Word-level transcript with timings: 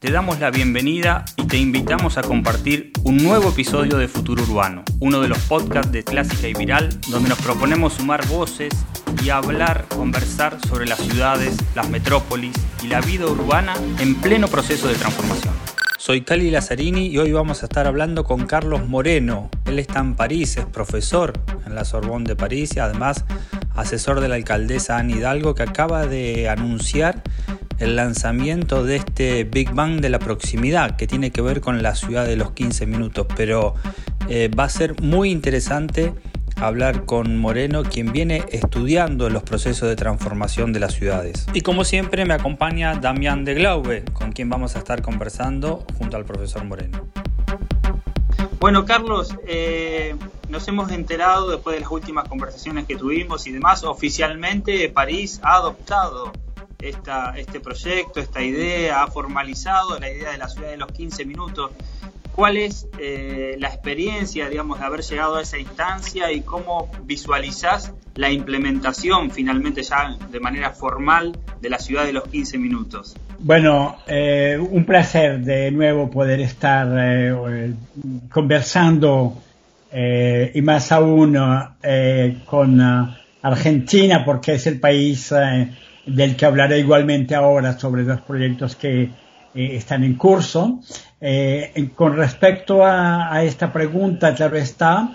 te 0.00 0.10
damos 0.10 0.40
la 0.40 0.50
bienvenida 0.50 1.26
y 1.36 1.44
te 1.44 1.58
invitamos 1.58 2.16
a 2.16 2.22
compartir 2.22 2.90
un 3.04 3.18
nuevo 3.18 3.50
episodio 3.50 3.98
de 3.98 4.08
Futuro 4.08 4.42
Urbano, 4.44 4.82
uno 4.98 5.20
de 5.20 5.28
los 5.28 5.36
podcasts 5.40 5.92
de 5.92 6.02
Clásica 6.02 6.48
y 6.48 6.54
Viral, 6.54 6.88
donde 7.10 7.28
nos 7.28 7.38
proponemos 7.42 7.92
sumar 7.92 8.26
voces 8.26 8.72
y 9.22 9.28
hablar, 9.28 9.84
conversar 9.94 10.56
sobre 10.66 10.86
las 10.86 11.00
ciudades, 11.00 11.54
las 11.74 11.90
metrópolis 11.90 12.54
y 12.82 12.86
la 12.86 13.02
vida 13.02 13.26
urbana 13.26 13.74
en 13.98 14.14
pleno 14.14 14.48
proceso 14.48 14.88
de 14.88 14.94
transformación. 14.94 15.52
Soy 15.98 16.22
Cali 16.22 16.50
Lazzarini 16.50 17.08
y 17.08 17.18
hoy 17.18 17.32
vamos 17.32 17.62
a 17.62 17.66
estar 17.66 17.86
hablando 17.86 18.24
con 18.24 18.46
Carlos 18.46 18.88
Moreno. 18.88 19.50
Él 19.66 19.78
está 19.78 19.98
en 20.00 20.14
París, 20.14 20.56
es 20.56 20.64
profesor 20.64 21.34
en 21.66 21.74
la 21.74 21.84
Sorbonne 21.84 22.26
de 22.26 22.36
París 22.36 22.74
y 22.74 22.78
además 22.78 23.26
asesor 23.80 24.20
de 24.20 24.28
la 24.28 24.36
alcaldesa 24.36 24.98
Anne 24.98 25.14
Hidalgo 25.14 25.54
que 25.54 25.62
acaba 25.62 26.06
de 26.06 26.48
anunciar 26.48 27.22
el 27.78 27.96
lanzamiento 27.96 28.84
de 28.84 28.96
este 28.96 29.44
Big 29.44 29.72
Bang 29.72 30.00
de 30.00 30.10
la 30.10 30.18
proximidad 30.18 30.96
que 30.96 31.06
tiene 31.06 31.30
que 31.30 31.40
ver 31.40 31.60
con 31.60 31.82
la 31.82 31.94
ciudad 31.94 32.26
de 32.26 32.36
los 32.36 32.52
15 32.52 32.86
minutos, 32.86 33.26
pero 33.36 33.74
eh, 34.28 34.50
va 34.56 34.64
a 34.64 34.68
ser 34.68 35.00
muy 35.00 35.30
interesante 35.30 36.12
hablar 36.56 37.06
con 37.06 37.38
Moreno, 37.38 37.82
quien 37.82 38.12
viene 38.12 38.44
estudiando 38.50 39.30
los 39.30 39.42
procesos 39.42 39.88
de 39.88 39.96
transformación 39.96 40.72
de 40.72 40.80
las 40.80 40.92
ciudades. 40.92 41.46
Y 41.54 41.62
como 41.62 41.84
siempre 41.84 42.26
me 42.26 42.34
acompaña 42.34 42.94
Damián 42.94 43.44
de 43.44 43.54
Glaube, 43.54 44.04
con 44.12 44.32
quien 44.32 44.50
vamos 44.50 44.76
a 44.76 44.80
estar 44.80 45.00
conversando 45.00 45.86
junto 45.98 46.16
al 46.16 46.24
profesor 46.24 46.64
Moreno. 46.64 47.08
Bueno, 48.60 48.84
Carlos, 48.84 49.34
eh, 49.46 50.14
nos 50.50 50.68
hemos 50.68 50.92
enterado 50.92 51.50
después 51.50 51.76
de 51.76 51.80
las 51.80 51.90
últimas 51.90 52.28
conversaciones 52.28 52.84
que 52.84 52.94
tuvimos 52.94 53.46
y 53.46 53.52
demás, 53.52 53.84
oficialmente 53.84 54.90
París 54.90 55.40
ha 55.42 55.54
adoptado 55.54 56.30
esta, 56.78 57.32
este 57.38 57.58
proyecto, 57.60 58.20
esta 58.20 58.42
idea, 58.42 59.02
ha 59.02 59.06
formalizado 59.06 59.98
la 59.98 60.10
idea 60.10 60.32
de 60.32 60.36
la 60.36 60.50
ciudad 60.50 60.68
de 60.68 60.76
los 60.76 60.92
15 60.92 61.24
minutos. 61.24 61.70
¿Cuál 62.36 62.58
es 62.58 62.86
eh, 62.98 63.56
la 63.58 63.68
experiencia, 63.68 64.50
digamos, 64.50 64.78
de 64.78 64.84
haber 64.84 65.00
llegado 65.00 65.36
a 65.36 65.42
esa 65.42 65.56
instancia 65.56 66.30
y 66.30 66.42
cómo 66.42 66.90
visualizás 67.04 67.94
la 68.14 68.30
implementación 68.30 69.30
finalmente 69.30 69.82
ya 69.82 70.18
de 70.30 70.38
manera 70.38 70.72
formal 70.72 71.38
de 71.62 71.70
la 71.70 71.78
ciudad 71.78 72.04
de 72.04 72.12
los 72.12 72.28
15 72.28 72.58
minutos? 72.58 73.16
Bueno, 73.42 73.96
eh, 74.06 74.58
un 74.58 74.84
placer 74.84 75.40
de 75.40 75.70
nuevo 75.70 76.10
poder 76.10 76.40
estar 76.40 76.88
eh, 76.98 77.72
conversando 78.30 79.42
y 79.92 80.62
más 80.62 80.92
aún 80.92 81.36
con 82.44 82.80
Argentina 83.42 84.24
porque 84.24 84.54
es 84.54 84.66
el 84.68 84.78
país 84.78 85.32
del 86.06 86.36
que 86.36 86.46
hablaré 86.46 86.78
igualmente 86.78 87.34
ahora 87.34 87.78
sobre 87.78 88.04
los 88.04 88.20
proyectos 88.20 88.76
que 88.76 89.10
eh, 89.54 89.76
están 89.76 90.04
en 90.04 90.14
curso. 90.14 90.80
Eh, 91.20 91.90
con 91.94 92.16
respecto 92.16 92.84
a, 92.84 93.42
esta 93.42 93.72
pregunta, 93.72 94.34
claro 94.34 94.56
está, 94.56 95.12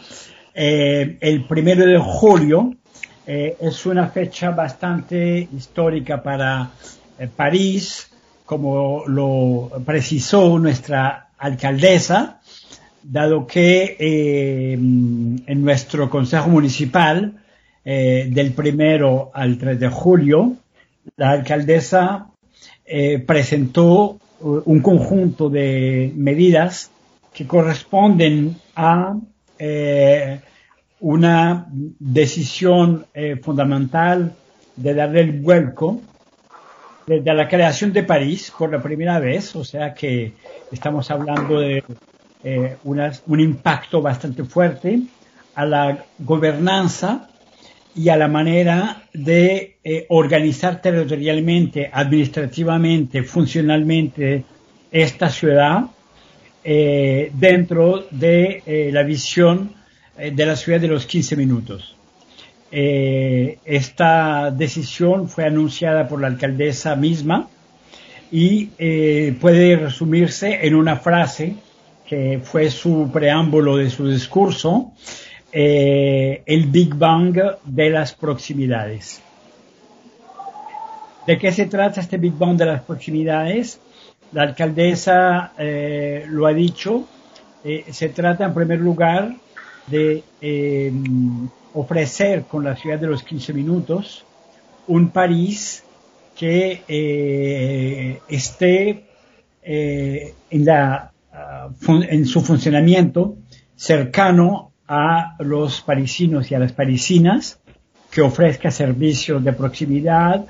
eh, 0.53 1.17
el 1.19 1.45
primero 1.45 1.85
de 1.85 1.97
julio 1.97 2.75
es 3.27 3.87
una 3.87 4.07
fecha 4.09 4.51
bastante 4.51 5.49
histórica 5.51 6.21
para 6.21 6.69
París, 7.35 8.11
como 8.45 9.03
lo 9.07 9.71
precisó 9.85 10.59
nuestra 10.59 11.29
alcaldesa, 11.37 12.41
dado 13.03 13.45
que 13.45 13.95
en 13.99 15.63
nuestro 15.63 16.09
Consejo 16.09 16.49
Municipal, 16.49 17.33
del 17.83 18.53
primero 18.53 19.29
al 19.33 19.57
3 19.57 19.79
de 19.79 19.89
julio, 19.89 20.55
la 21.17 21.31
alcaldesa 21.31 22.27
eh, 22.85 23.19
presentó 23.19 24.19
un 24.39 24.79
conjunto 24.81 25.49
de 25.49 26.11
medidas 26.15 26.91
que 27.33 27.47
corresponden 27.47 28.57
a 28.75 29.17
eh, 29.57 30.39
una 30.99 31.67
decisión 31.71 33.05
eh, 33.13 33.37
fundamental 33.41 34.35
de 34.75 34.93
darle 34.93 35.21
el 35.21 35.41
vuelco 35.41 36.01
desde 37.07 37.33
la 37.33 37.47
creación 37.47 37.93
de 37.93 38.03
París 38.03 38.51
por 38.57 38.71
la 38.71 38.81
primera 38.81 39.19
vez, 39.19 39.55
o 39.55 39.63
sea 39.63 39.93
que 39.93 40.33
estamos 40.71 41.09
hablando 41.11 41.59
de 41.59 41.83
un 42.83 43.39
impacto 43.39 44.01
bastante 44.01 44.43
fuerte 44.43 44.99
a 45.55 45.65
la 45.65 46.05
gobernanza 46.19 47.29
y 47.95 48.09
a 48.09 48.17
la 48.17 48.27
manera 48.27 49.03
de 49.13 49.77
eh, 49.83 50.05
organizar 50.09 50.81
territorialmente, 50.81 51.89
administrativamente, 51.91 53.23
funcionalmente 53.23 54.43
esta 54.91 55.29
ciudad 55.29 55.85
eh, 56.63 57.31
dentro 57.33 58.05
de 58.11 58.61
eh, 58.65 58.89
la 58.91 59.03
visión 59.03 59.73
de 60.17 60.45
la 60.45 60.55
ciudad 60.55 60.79
de 60.79 60.87
los 60.87 61.05
15 61.05 61.35
minutos. 61.35 61.95
Esta 62.77 64.51
decisión 64.51 65.29
fue 65.29 65.45
anunciada 65.45 66.07
por 66.07 66.19
la 66.19 66.27
alcaldesa 66.27 66.95
misma 66.95 67.47
y 68.31 68.65
puede 69.39 69.77
resumirse 69.77 70.67
en 70.67 70.75
una 70.75 70.97
frase 70.97 71.55
que 72.05 72.39
fue 72.43 72.69
su 72.69 73.09
preámbulo 73.11 73.77
de 73.77 73.89
su 73.89 74.07
discurso, 74.07 74.91
eh, 75.51 76.43
el 76.45 76.67
Big 76.67 76.93
Bang 76.93 77.37
de 77.63 77.89
las 77.89 78.13
proximidades. 78.13 79.21
¿De 81.25 81.37
qué 81.37 81.51
se 81.51 81.65
trata 81.65 82.01
este 82.01 82.17
Big 82.17 82.33
Bang 82.33 82.57
de 82.57 82.65
las 82.65 82.81
proximidades? 82.81 83.79
La 84.31 84.43
alcaldesa 84.43 85.53
eh, 85.57 86.25
lo 86.27 86.45
ha 86.45 86.53
dicho. 86.53 87.07
Eh, 87.63 87.85
se 87.91 88.09
trata 88.09 88.45
en 88.45 88.53
primer 88.53 88.79
lugar 88.79 89.33
de 89.87 90.23
ofrecer 91.75 92.43
con 92.43 92.63
la 92.63 92.75
ciudad 92.75 92.99
de 92.99 93.07
los 93.07 93.23
15 93.23 93.53
minutos 93.53 94.25
un 94.87 95.09
París 95.09 95.83
que 96.35 96.81
esté 98.27 99.05
en, 99.63 100.65
la, 100.65 101.11
ah, 101.31 101.69
en 101.87 102.25
su 102.25 102.41
funcionamiento 102.41 103.37
cercano 103.75 104.71
a 104.87 105.35
los 105.39 105.81
parisinos 105.81 106.51
y 106.51 106.55
a 106.55 106.59
las 106.59 106.73
parisinas, 106.73 107.59
que 108.11 108.21
ofrezca 108.21 108.71
servicios 108.71 109.43
de 109.43 109.53
proximidad, 109.53 110.45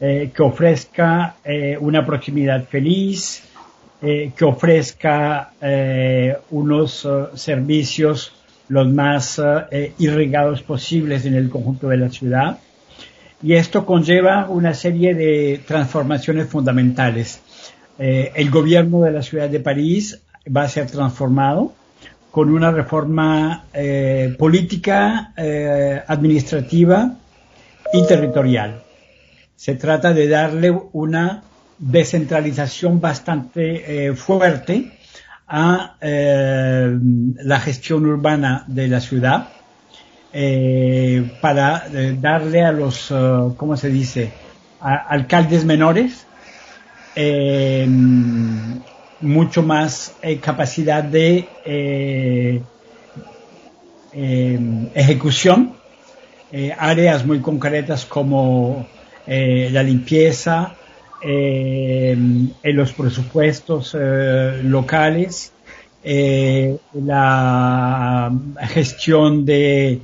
eh, 0.00 0.30
que 0.34 0.42
ofrezca 0.42 1.36
eh, 1.44 1.76
una 1.80 2.04
proximidad 2.04 2.64
feliz, 2.64 3.42
eh, 4.02 4.32
que 4.36 4.44
ofrezca 4.44 5.52
unos 6.50 7.08
servicios 7.34 8.32
los 8.68 8.88
más 8.92 9.40
irrigados 9.98 10.62
posibles 10.62 11.24
en 11.24 11.34
el 11.34 11.50
conjunto 11.50 11.88
de 11.88 11.96
la 11.96 12.10
ciudad. 12.10 12.58
Y 13.42 13.54
esto 13.54 13.86
conlleva 13.86 14.48
una 14.48 14.74
serie 14.74 15.14
de 15.14 15.60
transformaciones 15.66 16.48
fundamentales. 16.48 17.40
el 17.98 18.50
gobierno 18.50 19.02
de 19.02 19.12
la 19.12 19.22
ciudad 19.22 19.48
de 19.48 19.60
París 19.60 20.20
va 20.54 20.62
a 20.62 20.68
ser 20.68 20.90
transformado 20.90 21.72
con 22.36 22.50
una 22.50 22.70
reforma 22.70 23.64
eh, 23.72 24.36
política, 24.38 25.32
eh, 25.38 26.02
administrativa 26.06 27.16
y 27.94 28.06
territorial. 28.06 28.82
Se 29.56 29.74
trata 29.76 30.12
de 30.12 30.28
darle 30.28 30.70
una 30.92 31.42
descentralización 31.78 33.00
bastante 33.00 34.08
eh, 34.08 34.14
fuerte 34.14 34.98
a 35.48 35.96
la 36.00 37.60
gestión 37.60 38.06
urbana 38.06 38.64
de 38.66 38.88
la 38.88 39.00
ciudad 39.00 39.48
para 41.40 41.84
darle 42.20 42.62
a 42.64 42.72
los, 42.72 43.12
¿cómo 43.56 43.76
se 43.76 43.88
dice?, 43.88 44.32
alcaldes 44.80 45.64
menores 45.64 46.26
mucho 49.20 49.62
más 49.62 50.14
eh, 50.22 50.38
capacidad 50.38 51.02
de 51.02 51.48
eh, 51.64 52.62
eh, 54.12 54.90
ejecución, 54.94 55.74
áreas 56.78 57.26
muy 57.26 57.40
concretas 57.40 58.06
como 58.06 58.86
la 59.26 59.82
limpieza, 59.82 60.74
en 61.22 62.52
los 62.62 62.92
presupuestos 62.92 63.96
locales, 64.62 65.52
la 66.94 68.32
gestión 68.68 69.44
de 69.44 70.00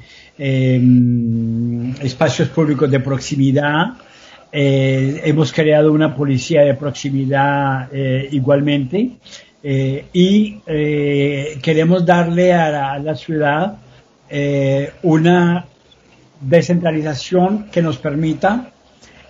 espacios 2.02 2.48
públicos 2.48 2.90
de 2.90 3.00
proximidad, 3.00 3.94
eh, 4.54 5.22
hemos 5.24 5.50
creado 5.50 5.90
una 5.90 6.14
policía 6.14 6.60
de 6.60 6.74
proximidad 6.74 7.88
eh, 7.90 8.28
igualmente 8.32 9.12
eh, 9.62 10.04
y 10.12 10.58
queremos 11.62 12.04
darle 12.04 12.52
a 12.52 12.98
la, 12.98 13.14
ciudad 13.14 13.78
una 15.02 15.64
descentralización 16.38 17.70
que 17.70 17.80
nos 17.80 17.96
permita 17.96 18.72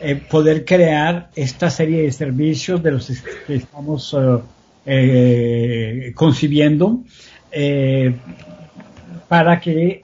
eh, 0.05 0.17
poder 0.17 0.65
crear 0.65 1.31
esta 1.37 1.71
serie 1.71 2.03
de 2.03 2.11
servicios 2.11 2.83
de 2.83 2.91
los 2.91 3.07
que 3.47 3.55
estamos 3.55 4.17
eh, 4.85 6.13
concibiendo 6.15 7.05
para 9.29 9.61
que 9.61 10.03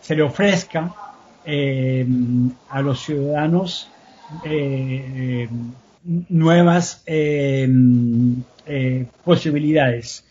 se 0.00 0.14
le 0.16 0.22
ofrezca 0.22 0.94
a 2.70 2.82
los 2.82 3.04
ciudadanos 3.04 3.90
nuevas 6.28 7.04
posibilidades. 9.24 10.24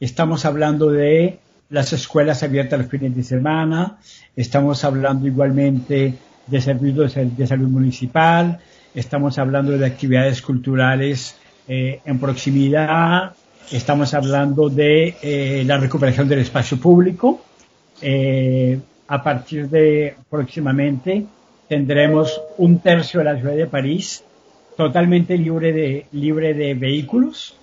Estamos 0.00 0.44
hablando 0.46 0.90
de 0.90 1.38
las 1.68 1.92
escuelas 1.92 2.42
abiertas 2.42 2.78
los 2.80 2.88
fines 2.88 3.14
de 3.14 3.22
semana, 3.24 3.98
estamos 4.36 4.84
hablando 4.84 5.26
igualmente 5.26 6.14
de 6.52 6.60
servicios 6.60 7.14
de 7.14 7.46
salud 7.46 7.68
municipal, 7.68 8.60
estamos 8.94 9.38
hablando 9.38 9.72
de 9.72 9.86
actividades 9.86 10.42
culturales 10.42 11.34
eh, 11.66 12.00
en 12.04 12.18
proximidad, 12.18 13.32
estamos 13.70 14.12
hablando 14.12 14.68
de 14.68 15.16
eh, 15.22 15.64
la 15.66 15.78
recuperación 15.78 16.28
del 16.28 16.40
espacio 16.40 16.78
público. 16.78 17.40
Eh, 18.02 18.78
a 19.08 19.22
partir 19.22 19.70
de 19.70 20.14
próximamente 20.28 21.24
tendremos 21.68 22.38
un 22.58 22.80
tercio 22.80 23.20
de 23.20 23.24
la 23.24 23.36
ciudad 23.38 23.56
de 23.56 23.66
París 23.66 24.22
totalmente 24.76 25.38
libre 25.38 25.72
de, 25.72 26.06
libre 26.12 26.52
de 26.54 26.74
vehículos 26.74 27.56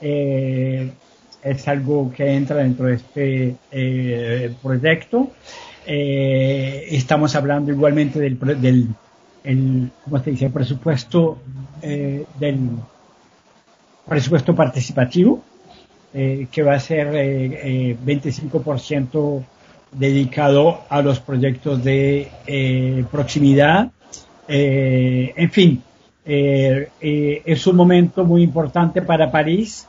es 0.00 1.68
algo 1.68 2.12
que 2.14 2.34
entra 2.34 2.56
dentro 2.56 2.86
de 2.86 2.94
este 2.94 4.54
proyecto. 4.62 5.30
Eh, 5.86 6.86
estamos 6.90 7.34
hablando 7.34 7.70
igualmente 7.70 8.18
del, 8.18 8.38
del 8.60 8.88
el, 9.44 9.90
¿cómo 10.04 10.18
se 10.22 10.30
dice? 10.30 10.50
presupuesto 10.50 11.38
eh, 11.82 12.24
del 12.38 12.58
presupuesto 14.06 14.54
participativo 14.54 15.42
que 16.12 16.62
va 16.62 16.74
a 16.74 16.78
ser 16.78 17.08
25% 18.06 19.44
dedicado 19.90 20.82
a 20.88 21.02
los 21.02 21.18
proyectos 21.18 21.82
de 21.82 23.04
proximidad. 23.10 23.90
en 24.46 25.50
fin, 25.50 25.82
es 26.24 27.66
un 27.66 27.74
momento 27.74 28.24
muy 28.24 28.44
importante 28.44 29.02
para 29.02 29.32
París 29.32 29.88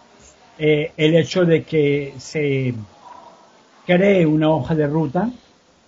eh, 0.58 0.92
el 0.96 1.16
hecho 1.16 1.44
de 1.44 1.64
que 1.64 2.14
se 2.18 2.74
cree 3.86 4.26
una 4.26 4.50
hoja 4.50 4.74
de 4.74 4.88
ruta 4.88 5.30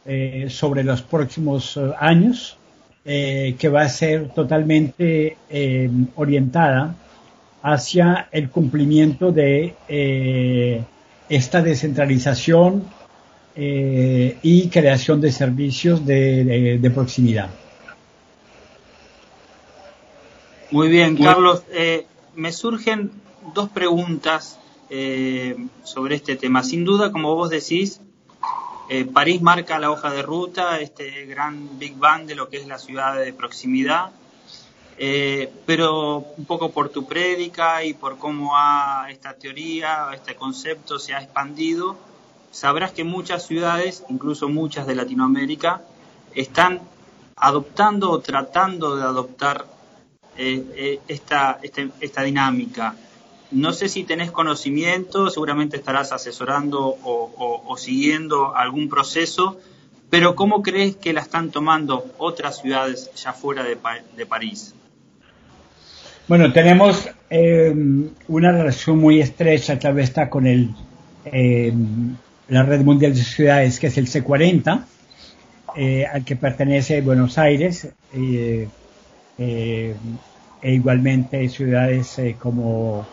eh, 0.07 0.47
sobre 0.49 0.83
los 0.83 1.01
próximos 1.01 1.77
eh, 1.77 1.91
años 1.99 2.57
que 3.05 3.69
va 3.69 3.83
a 3.83 3.87
ser 3.87 4.33
totalmente 4.33 5.37
orientada 6.17 6.93
hacia 7.61 8.27
el 8.33 8.49
cumplimiento 8.49 9.31
de 9.31 10.83
esta 11.29 11.61
descentralización 11.61 12.83
y 13.55 14.67
creación 14.67 15.21
de 15.21 15.31
servicios 15.31 16.05
de, 16.05 16.91
proximidad. 16.93 17.49
Muy 20.71 20.89
bien, 20.89 21.15
Carlos. 21.15 21.63
me 22.35 22.51
surgen 22.51 23.11
dos 23.53 23.69
preguntas 23.69 24.59
eh, 24.89 25.57
sobre 25.83 26.15
este 26.15 26.35
tema. 26.37 26.63
Sin 26.63 26.85
duda, 26.85 27.11
como 27.11 27.35
vos 27.35 27.49
decís, 27.49 27.99
eh, 28.89 29.05
París 29.05 29.41
marca 29.41 29.79
la 29.79 29.91
hoja 29.91 30.11
de 30.11 30.21
ruta, 30.21 30.79
este 30.79 31.25
gran 31.25 31.77
Big 31.77 31.97
Bang 31.97 32.25
de 32.25 32.35
lo 32.35 32.49
que 32.49 32.57
es 32.57 32.67
la 32.67 32.77
ciudad 32.77 33.17
de 33.17 33.33
proximidad, 33.33 34.11
eh, 34.97 35.51
pero 35.65 36.19
un 36.37 36.45
poco 36.45 36.71
por 36.71 36.89
tu 36.89 37.05
prédica 37.05 37.83
y 37.83 37.93
por 37.93 38.17
cómo 38.17 38.53
esta 39.09 39.33
teoría, 39.33 40.09
este 40.13 40.35
concepto 40.35 40.99
se 40.99 41.13
ha 41.13 41.21
expandido, 41.21 41.97
sabrás 42.51 42.91
que 42.91 43.03
muchas 43.03 43.45
ciudades, 43.45 44.03
incluso 44.09 44.47
muchas 44.47 44.87
de 44.87 44.95
Latinoamérica, 44.95 45.81
están 46.33 46.79
adoptando 47.35 48.09
o 48.09 48.19
tratando 48.19 48.95
de 48.95 49.03
adoptar 49.03 49.65
esta, 50.37 51.59
este, 51.61 51.89
esta 51.99 52.21
dinámica. 52.23 52.95
No 53.51 53.71
sé 53.71 53.87
si 53.87 54.03
tenés 54.03 54.31
conocimiento, 54.31 55.29
seguramente 55.29 55.77
estarás 55.77 56.11
asesorando 56.11 56.97
o, 57.01 57.75
siguiendo 57.77 58.55
algún 58.55 58.89
proceso, 58.89 59.57
pero 60.09 60.35
¿cómo 60.35 60.61
crees 60.61 60.97
que 60.97 61.13
la 61.13 61.21
están 61.21 61.51
tomando 61.51 62.05
otras 62.17 62.61
ciudades 62.61 63.09
ya 63.15 63.31
fuera 63.31 63.63
de, 63.63 64.25
París? 64.25 64.73
Bueno, 66.27 66.51
tenemos 66.51 67.09
eh, 67.29 67.73
una 68.27 68.51
relación 68.51 68.97
muy 68.97 69.21
estrecha, 69.21 69.79
tal 69.79 69.93
vez 69.93 70.09
está 70.09 70.29
con 70.29 70.45
el, 70.45 70.71
eh, 71.25 71.71
la 72.49 72.63
Red 72.63 72.81
Mundial 72.81 73.13
de 73.13 73.23
Ciudades, 73.23 73.79
que 73.79 73.87
es 73.87 73.97
el 73.97 74.07
C40, 74.07 74.83
eh, 75.77 76.05
al 76.05 76.25
que 76.25 76.35
pertenece 76.35 76.99
Buenos 76.99 77.37
Aires, 77.37 77.87
e 78.13 78.67
igualmente 80.63 81.47
ciudades 81.47 82.19
como 82.39 83.05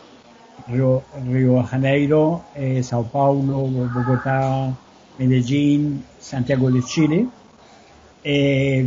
Río, 0.66 1.02
Río 1.26 1.56
de 1.56 1.64
Janeiro, 1.64 2.44
eh, 2.55 2.82
Sao 2.82 3.05
Paulo, 3.05 3.66
Bogotá, 3.69 4.75
Medellín, 5.19 6.05
Santiago 6.19 6.70
de 6.70 6.82
Chile. 6.82 7.26
Eh, 8.22 8.87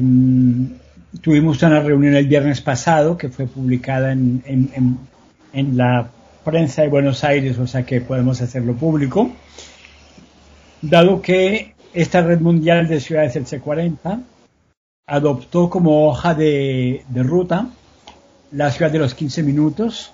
tuvimos 1.21 1.61
una 1.61 1.79
reunión 1.79 2.15
el 2.15 2.27
viernes 2.27 2.61
pasado 2.61 3.17
que 3.17 3.29
fue 3.29 3.45
publicada 3.45 4.11
en, 4.11 4.43
en, 4.45 4.97
en, 5.53 5.77
la 5.77 6.09
prensa 6.43 6.81
de 6.81 6.87
Buenos 6.87 7.23
Aires, 7.23 7.57
o 7.59 7.67
sea 7.67 7.83
que 7.83 8.01
podemos 8.01 8.41
hacerlo 8.41 8.73
público. 8.73 9.29
Dado 10.81 11.21
que 11.21 11.75
esta 11.93 12.21
red 12.21 12.39
mundial 12.39 12.87
de 12.87 12.99
ciudades 12.99 13.33
del 13.33 13.45
C40 13.45 14.23
adoptó 15.07 15.69
como 15.69 16.07
hoja 16.07 16.33
de, 16.33 17.03
de 17.09 17.23
ruta 17.23 17.69
la 18.51 18.71
ciudad 18.71 18.91
de 18.91 18.99
los 18.99 19.13
15 19.13 19.43
minutos, 19.43 20.13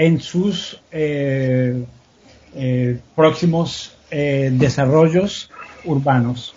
en 0.00 0.18
sus 0.18 0.80
eh, 0.90 1.84
eh, 2.54 2.98
próximos 3.14 3.94
eh, 4.10 4.50
desarrollos 4.50 5.50
urbanos. 5.84 6.54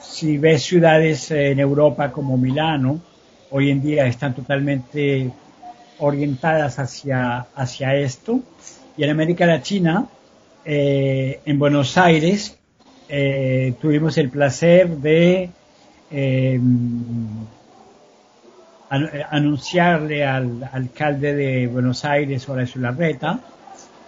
si 0.00 0.38
ves 0.38 0.62
ciudades 0.64 1.30
en 1.30 1.60
Europa 1.60 2.10
como 2.10 2.36
Milano, 2.36 3.00
hoy 3.50 3.70
en 3.70 3.82
día 3.82 4.06
están 4.06 4.34
totalmente 4.34 5.30
orientadas 5.98 6.80
hacia, 6.80 7.46
hacia 7.54 7.94
esto. 7.94 8.40
Y 8.96 9.04
en 9.04 9.10
América 9.10 9.46
Latina, 9.46 10.06
en 10.64 11.58
Buenos 11.58 11.96
Aires, 11.98 12.58
tuvimos 13.80 14.18
el 14.18 14.30
placer 14.30 14.88
de 14.88 15.50
anunciarle 18.88 20.24
al 20.24 20.68
alcalde 20.72 21.34
de 21.34 21.66
Buenos 21.66 22.04
Aires, 22.04 22.48
Horacio 22.48 22.80
Larreta, 22.80 23.40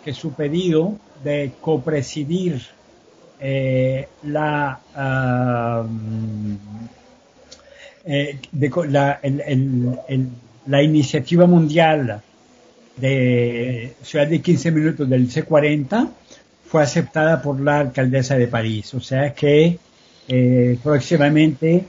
que 0.05 0.15
su 0.15 0.33
pedido 0.33 0.97
de 1.23 1.53
copresidir 1.61 2.63
eh, 3.41 4.09
la, 4.25 4.81
eh, 8.07 8.39
la, 8.89 9.21
la 10.67 10.83
iniciativa 10.83 11.47
mundial 11.47 12.23
de 12.97 13.95
Ciudad 14.03 14.27
de 14.27 14.41
15 14.41 14.71
Minutos 14.71 15.09
del 15.09 15.29
C40 15.29 16.09
fue 16.67 16.83
aceptada 16.83 17.43
por 17.43 17.61
la 17.61 17.81
alcaldesa 17.81 18.37
de 18.37 18.47
París. 18.47 18.95
O 18.95 19.01
sea 19.01 19.35
que 19.35 19.79
próximamente 20.83 21.85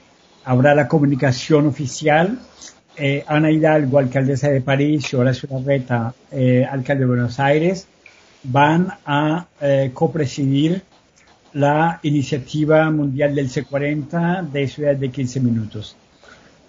habrá 0.46 0.74
la 0.74 0.88
comunicación 0.88 1.68
oficial 1.68 2.40
eh, 3.00 3.24
Ana 3.28 3.50
Hidalgo, 3.50 3.98
alcaldesa 3.98 4.50
de 4.50 4.62
París, 4.62 5.14
Horacio 5.14 5.48
Larreta, 5.52 6.14
eh, 6.32 6.66
alcalde 6.70 7.02
de 7.02 7.08
Buenos 7.08 7.40
Aires, 7.40 7.88
van 8.44 8.94
a 9.06 9.48
eh, 9.62 9.92
copresidir 9.94 10.82
la 11.54 12.00
iniciativa 12.04 12.90
mundial 12.92 13.34
del 13.34 13.50
C40 13.50 14.50
de 14.50 14.68
Ciudad 14.68 14.96
de 14.96 15.10
15 15.10 15.40
Minutos. 15.40 15.96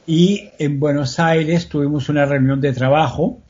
Y 0.06 0.50
en 0.58 0.78
Buenos 0.78 1.18
Aires 1.18 1.68
tuvimos 1.68 2.08
una 2.08 2.24
reunión 2.24 2.60
de 2.60 2.72
trabajo 2.72 3.40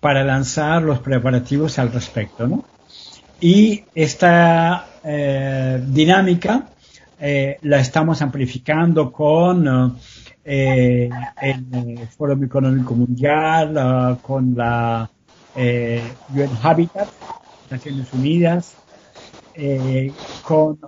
para 0.00 0.22
lanzar 0.22 0.82
los 0.82 0.98
preparativos 1.00 1.78
al 1.78 1.90
respecto. 1.90 2.46
¿no? 2.46 2.64
Y 3.40 3.84
esta 3.94 4.86
eh, 5.02 5.82
dinámica 5.86 6.68
la 7.62 7.80
estamos 7.80 8.22
amplificando 8.22 9.10
con 9.10 9.98
eh, 10.50 11.10
el 11.42 12.08
Foro 12.16 12.32
Económico 12.42 12.94
Mundial, 12.94 14.18
con 14.22 14.54
la 14.56 15.10
eh, 15.54 16.02
UN 16.34 16.50
Habitat, 16.62 17.08
Naciones 17.70 18.10
Unidas, 18.14 18.74
eh, 19.54 20.10
con 20.42 20.78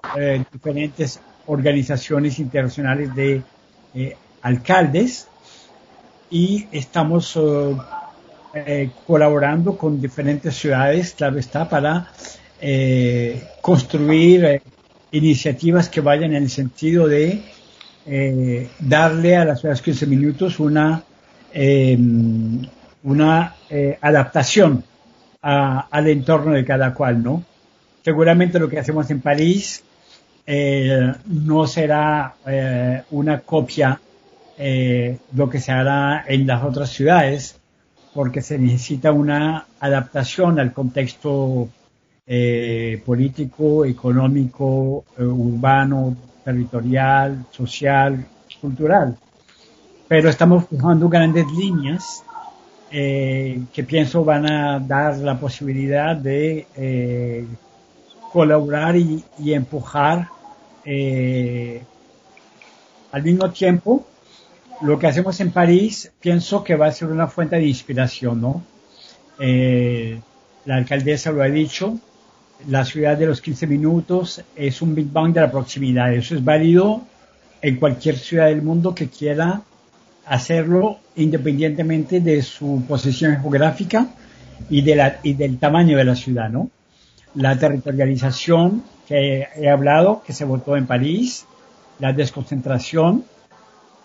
diferentes 0.50 1.20
organizaciones 1.46 2.38
internacionales 2.38 3.14
de 3.14 3.42
eh, 3.94 4.16
alcaldes. 4.40 5.28
Y 6.30 6.66
estamos 6.72 7.36
eh, 7.36 7.76
eh, 8.54 8.90
colaborando 9.06 9.76
con 9.76 10.00
diferentes 10.00 10.54
ciudades, 10.54 11.12
claro 11.12 11.38
está, 11.38 11.68
para 11.68 12.08
construir 13.62 14.62
iniciativas 15.10 15.88
que 15.88 16.02
vayan 16.02 16.34
en 16.34 16.42
el 16.42 16.50
sentido 16.50 17.08
de 17.08 17.42
darle 18.80 19.36
a 19.36 19.44
las 19.44 19.60
ciudades 19.60 19.82
15 19.82 20.06
minutos 20.06 20.58
una, 20.58 21.04
em, 21.52 22.60
una 23.04 23.54
adaptación 24.00 24.82
al 25.42 26.08
entorno 26.08 26.52
de 26.52 26.64
cada 26.64 26.92
cual, 26.92 27.22
¿no? 27.22 27.44
Seguramente 28.04 28.58
lo 28.58 28.68
que 28.68 28.78
hacemos 28.78 29.10
en 29.10 29.20
París 29.20 29.84
eh, 30.46 31.12
no 31.26 31.66
será 31.66 32.34
eh, 32.46 33.02
una 33.10 33.40
copia 33.40 34.00
eh, 34.58 35.18
lo 35.34 35.48
que 35.48 35.60
se 35.60 35.70
hará 35.70 36.24
en 36.26 36.46
las 36.46 36.64
otras 36.64 36.90
ciudades, 36.90 37.60
porque 38.14 38.42
se 38.42 38.58
necesita 38.58 39.12
una 39.12 39.66
adaptación 39.78 40.58
al 40.58 40.72
contexto 40.72 41.68
político, 43.04 43.84
económico, 43.84 45.04
urbano, 45.18 46.16
territorial, 46.44 47.46
social, 47.50 48.26
cultural. 48.60 49.16
Pero 50.08 50.28
estamos 50.28 50.66
fijando 50.68 51.08
grandes 51.08 51.46
líneas 51.52 52.24
que 52.90 53.84
pienso 53.86 54.24
van 54.24 54.50
a 54.50 54.80
dar 54.80 55.16
la 55.18 55.38
posibilidad 55.38 56.16
de 56.16 56.66
colaborar 58.32 58.96
y, 58.96 59.24
empujar 59.52 60.28
eh, 60.84 61.82
al 63.12 63.22
mismo 63.22 63.50
tiempo 63.50 64.06
lo 64.82 64.98
que 64.98 65.08
hacemos 65.08 65.38
en 65.40 65.50
París 65.50 66.10
pienso 66.20 66.64
que 66.64 66.76
va 66.76 66.86
a 66.86 66.92
ser 66.92 67.08
una 67.08 67.26
fuente 67.26 67.56
de 67.56 67.66
inspiración, 67.66 68.40
¿no? 68.40 68.62
Eh, 69.38 70.18
la 70.64 70.76
alcaldesa 70.76 71.32
lo 71.32 71.42
ha 71.42 71.48
dicho, 71.48 71.98
la 72.68 72.84
ciudad 72.84 73.16
de 73.16 73.26
los 73.26 73.40
15 73.40 73.66
minutos 73.66 74.42
es 74.56 74.82
un 74.82 74.94
Big 74.94 75.10
Bang 75.10 75.32
de 75.32 75.40
la 75.40 75.50
proximidad. 75.50 76.12
Eso 76.12 76.34
es 76.34 76.44
válido 76.44 77.02
en 77.62 77.76
cualquier 77.76 78.16
ciudad 78.16 78.46
del 78.46 78.62
mundo 78.62 78.94
que 78.94 79.08
quiera 79.08 79.62
hacerlo 80.26 80.98
independientemente 81.16 82.20
de 82.20 82.42
su 82.42 82.84
posición 82.86 83.40
geográfica 83.40 84.06
y, 84.68 84.82
de 84.82 84.96
la, 84.96 85.18
y 85.22 85.34
del 85.34 85.58
tamaño 85.58 85.96
de 85.96 86.04
la 86.04 86.14
ciudad, 86.14 86.50
¿no? 86.50 86.70
la 87.34 87.58
territorialización 87.58 88.82
que 89.06 89.48
he 89.56 89.68
hablado, 89.68 90.22
que 90.24 90.32
se 90.32 90.44
votó 90.44 90.76
en 90.76 90.86
París, 90.86 91.46
la 91.98 92.12
desconcentración. 92.12 93.24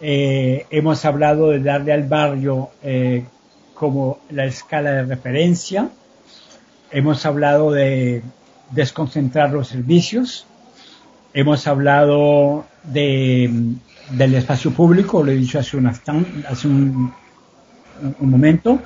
Eh, 0.01 0.65
hemos 0.69 1.05
hablado 1.05 1.50
de 1.50 1.59
darle 1.59 1.93
al 1.93 2.03
barrio 2.03 2.69
eh, 2.83 3.24
como 3.74 4.19
la 4.29 4.45
escala 4.45 4.91
de 4.91 5.03
referencia. 5.03 5.89
Hemos 6.91 7.25
hablado 7.25 7.71
de 7.71 8.21
desconcentrar 8.72 9.51
los 9.51 9.67
servicios. 9.67 10.45
Hemos 11.34 11.67
hablado 11.67 12.65
de, 12.84 13.50
del 14.12 14.36
espacio 14.36 14.72
público, 14.72 15.24
lo 15.24 15.31
he 15.31 15.36
dicho 15.36 15.60
hace, 15.60 15.77
hace 16.48 16.67
un, 16.67 17.13
un, 18.19 18.29
momento, 18.29 18.79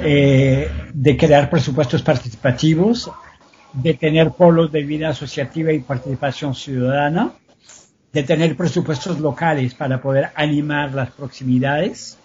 eh, 0.00 0.70
de 0.92 1.16
crear 1.16 1.48
presupuestos 1.48 2.02
participativos, 2.02 3.10
de 3.72 3.94
tener 3.94 4.32
polos 4.32 4.70
de 4.70 4.82
vida 4.82 5.10
asociativa 5.10 5.72
y 5.72 5.80
participación 5.80 6.54
ciudadana, 6.54 7.32
de 8.12 8.22
tener 8.22 8.56
presupuestos 8.56 9.18
locales 9.20 9.74
para 9.74 10.00
poder 10.00 10.30
animar 10.34 10.92
las 10.92 11.10
proximidades, 11.10 12.18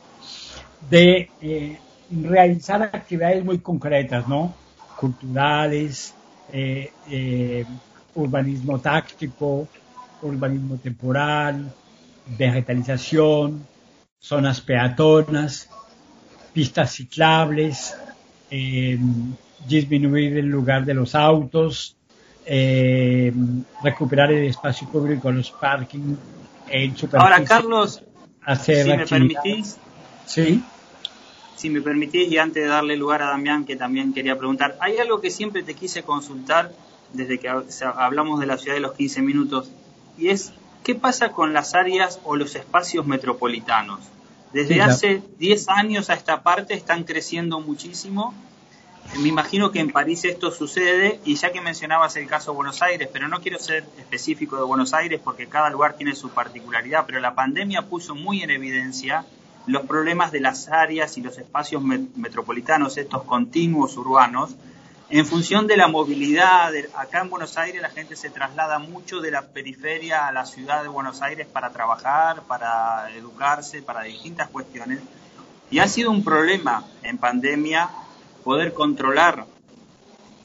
de 0.90 1.30
eh, 1.42 1.80
realizar 2.12 2.82
actividades 2.82 3.44
muy 3.44 3.60
concretas, 3.60 4.28
¿no? 4.28 4.54
Culturales, 4.98 6.14
eh, 6.52 6.92
eh, 7.10 7.66
urbanismo 8.16 8.80
táctico, 8.80 9.68
urbanismo 10.22 10.78
temporal, 10.78 11.72
vegetalización, 12.26 13.66
zonas 14.20 14.62
peatonas, 14.62 15.70
pistas 16.54 16.92
ciclables, 16.94 17.96
disminuir 19.68 20.38
el 20.38 20.48
lugar 20.48 20.86
de 20.86 20.94
los 20.94 21.14
autos, 21.16 21.96
eh, 22.46 23.34
recuperar 23.84 24.32
el 24.32 24.46
espacio 24.46 24.88
público, 24.88 25.32
los 25.32 25.52
parking, 25.52 26.16
en 26.70 26.96
Ahora, 27.14 27.44
Carlos, 27.44 28.02
si 28.62 28.72
me 28.86 29.06
permitís, 29.06 29.78
sí. 30.26 30.64
Si 31.58 31.72
me 31.72 31.82
permitís, 31.82 32.32
y 32.32 32.38
antes 32.38 32.64
de 32.64 32.70
darle 32.70 32.96
lugar 32.96 33.24
a 33.24 33.30
Damián, 33.30 33.66
que 33.66 33.76
también 33.76 34.14
quería 34.14 34.38
preguntar, 34.38 34.78
hay 34.80 35.00
algo 35.00 35.20
que 35.20 35.32
siempre 35.32 35.64
te 35.64 35.74
quise 35.74 36.04
consultar 36.04 36.72
desde 37.14 37.40
que 37.40 37.50
hablamos 37.50 38.40
de 38.40 38.46
la 38.46 38.60
ciudad 38.60 38.76
de 38.76 38.82
los 38.82 38.94
15 38.94 39.24
minutos, 39.24 39.72
y 40.20 40.30
es, 40.30 40.54
¿qué 40.84 40.94
pasa 40.94 41.32
con 41.32 41.54
las 41.54 41.74
áreas 41.74 42.20
o 42.24 42.36
los 42.36 42.56
espacios 42.56 43.08
metropolitanos? 43.08 44.00
Desde 44.54 44.82
hace 44.82 45.22
10 45.40 45.70
años 45.70 46.10
a 46.10 46.14
esta 46.14 46.44
parte 46.44 46.74
están 46.74 47.04
creciendo 47.04 47.60
muchísimo. 47.60 48.34
Me 49.20 49.28
imagino 49.28 49.72
que 49.72 49.80
en 49.80 49.92
París 49.92 50.26
esto 50.26 50.52
sucede 50.52 51.20
y 51.26 51.36
ya 51.36 51.52
que 51.52 51.62
mencionabas 51.62 52.16
el 52.18 52.28
caso 52.28 52.52
de 52.52 52.58
Buenos 52.58 52.82
Aires, 52.82 53.10
pero 53.12 53.28
no 53.28 53.42
quiero 53.42 53.58
ser 53.58 53.86
específico 53.98 54.58
de 54.58 54.64
Buenos 54.64 54.94
Aires 54.94 55.20
porque 55.24 55.48
cada 55.48 55.70
lugar 55.70 55.96
tiene 55.96 56.14
su 56.14 56.30
particularidad, 56.30 57.06
pero 57.06 57.20
la 57.20 57.34
pandemia 57.34 57.84
puso 57.84 58.16
muy 58.16 58.42
en 58.42 58.52
evidencia 58.52 59.26
los 59.68 59.86
problemas 59.86 60.32
de 60.32 60.40
las 60.40 60.70
áreas 60.70 61.18
y 61.18 61.22
los 61.22 61.38
espacios 61.38 61.84
metropolitanos, 61.84 62.98
estos 62.98 63.24
continuos 63.24 63.98
urbanos, 63.98 64.56
en 65.10 65.26
función 65.26 65.68
de 65.68 65.78
la 65.78 65.88
movilidad. 65.88 66.72
acá 66.96 67.22
en 67.22 67.30
Buenos 67.30 67.58
Aires 67.58 67.82
la 67.82 67.90
gente 67.90 68.16
se 68.16 68.30
traslada 68.30 68.80
mucho 68.80 69.20
de 69.20 69.32
la 69.32 69.42
periferia 69.42 70.28
a 70.28 70.32
la 70.32 70.46
ciudad 70.46 70.84
de 70.84 70.90
Buenos 70.90 71.22
Aires 71.22 71.48
para 71.48 71.72
trabajar, 71.72 72.44
para 72.44 73.12
educarse, 73.16 73.82
para 73.82 74.04
distintas 74.04 74.50
cuestiones. 74.50 75.00
Y 75.70 75.80
ha 75.80 75.88
sido 75.88 76.12
un 76.12 76.24
problema 76.24 76.86
en 77.04 77.18
pandemia 77.18 77.90
poder 78.44 78.74
controlar 78.74 79.46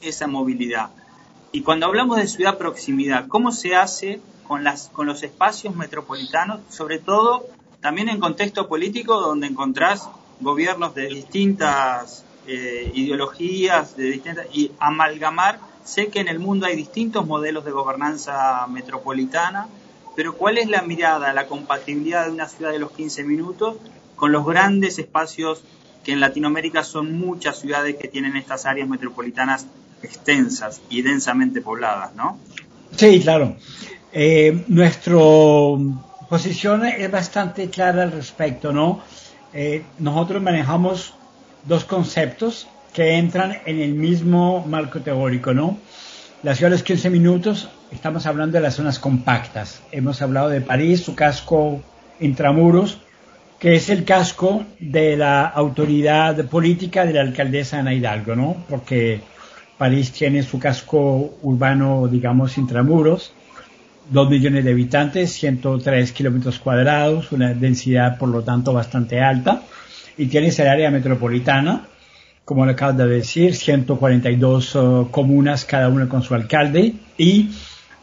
esa 0.01 0.27
movilidad. 0.27 0.89
Y 1.53 1.61
cuando 1.61 1.85
hablamos 1.85 2.17
de 2.17 2.27
ciudad 2.27 2.57
proximidad, 2.57 3.27
¿cómo 3.27 3.51
se 3.53 3.75
hace 3.75 4.21
con, 4.47 4.65
las, 4.65 4.89
con 4.89 5.07
los 5.07 5.23
espacios 5.23 5.75
metropolitanos, 5.75 6.59
sobre 6.69 6.99
todo 6.99 7.45
también 7.83 8.07
en 8.07 8.21
contexto 8.21 8.69
político 8.69 9.19
donde 9.19 9.45
encontrás 9.45 10.09
gobiernos 10.39 10.95
de 10.95 11.07
distintas 11.07 12.23
eh, 12.47 12.89
ideologías, 12.95 13.97
de 13.97 14.05
distintas, 14.05 14.47
y 14.53 14.71
amalgamar, 14.79 15.59
sé 15.83 16.07
que 16.07 16.21
en 16.21 16.29
el 16.29 16.39
mundo 16.39 16.65
hay 16.65 16.77
distintos 16.77 17.27
modelos 17.27 17.65
de 17.65 17.71
gobernanza 17.71 18.65
metropolitana, 18.67 19.67
pero 20.15 20.33
¿cuál 20.35 20.59
es 20.59 20.69
la 20.69 20.81
mirada, 20.81 21.33
la 21.33 21.45
compatibilidad 21.47 22.25
de 22.25 22.31
una 22.31 22.47
ciudad 22.47 22.71
de 22.71 22.79
los 22.79 22.91
15 22.93 23.25
minutos 23.25 23.75
con 24.15 24.31
los 24.31 24.45
grandes 24.45 24.97
espacios 24.97 25.61
que 26.05 26.13
en 26.13 26.21
Latinoamérica 26.21 26.85
son 26.85 27.17
muchas 27.19 27.59
ciudades 27.59 27.97
que 27.97 28.07
tienen 28.07 28.37
estas 28.37 28.65
áreas 28.65 28.87
metropolitanas 28.87 29.67
extensas 30.01 30.81
y 30.89 31.01
densamente 31.01 31.59
pobladas, 31.59 32.15
¿no? 32.15 32.39
Sí, 32.95 33.19
claro. 33.19 33.57
Eh, 34.13 34.63
nuestra 34.67 35.15
posición 36.33 36.83
es 36.83 37.11
bastante 37.11 37.69
clara 37.69 38.01
al 38.01 38.11
respecto, 38.11 38.73
¿no? 38.73 39.01
Eh, 39.53 39.83
nosotros 39.99 40.41
manejamos 40.41 41.13
dos 41.63 41.85
conceptos 41.85 42.67
que 42.91 43.19
entran 43.19 43.59
en 43.67 43.79
el 43.79 43.93
mismo 43.93 44.65
marco 44.65 44.99
teórico, 45.01 45.53
¿no? 45.53 45.77
Las 46.41 46.57
ciudades 46.57 46.81
15 46.81 47.11
minutos, 47.11 47.69
estamos 47.91 48.25
hablando 48.25 48.57
de 48.57 48.63
las 48.63 48.73
zonas 48.73 48.97
compactas. 48.97 49.83
Hemos 49.91 50.23
hablado 50.23 50.49
de 50.49 50.61
París, 50.61 51.03
su 51.03 51.13
casco 51.13 51.83
intramuros, 52.19 52.97
que 53.59 53.75
es 53.75 53.91
el 53.91 54.03
casco 54.03 54.65
de 54.79 55.15
la 55.15 55.45
autoridad 55.45 56.43
política 56.45 57.05
de 57.05 57.13
la 57.13 57.21
alcaldesa 57.21 57.77
Ana 57.77 57.93
Hidalgo, 57.93 58.35
¿no? 58.35 58.57
Porque 58.67 59.21
París 59.77 60.11
tiene 60.11 60.41
su 60.41 60.57
casco 60.57 61.35
urbano, 61.43 62.07
digamos, 62.07 62.57
intramuros, 62.57 63.33
dos 64.09 64.29
millones 64.29 64.63
de 64.63 64.71
habitantes, 64.71 65.31
103 65.33 66.11
kilómetros 66.11 66.59
cuadrados, 66.59 67.31
una 67.31 67.53
densidad, 67.53 68.17
por 68.17 68.29
lo 68.29 68.43
tanto, 68.43 68.73
bastante 68.73 69.21
alta, 69.21 69.63
y 70.17 70.27
tiene 70.27 70.47
esa 70.47 70.71
área 70.71 70.91
metropolitana, 70.91 71.87
como 72.45 72.65
le 72.65 72.73
acabo 72.73 72.93
de 72.93 73.07
decir, 73.07 73.55
142 73.55 74.75
uh, 74.75 75.07
comunas, 75.09 75.65
cada 75.65 75.89
una 75.89 76.09
con 76.09 76.23
su 76.23 76.33
alcalde, 76.33 76.93
y 77.17 77.51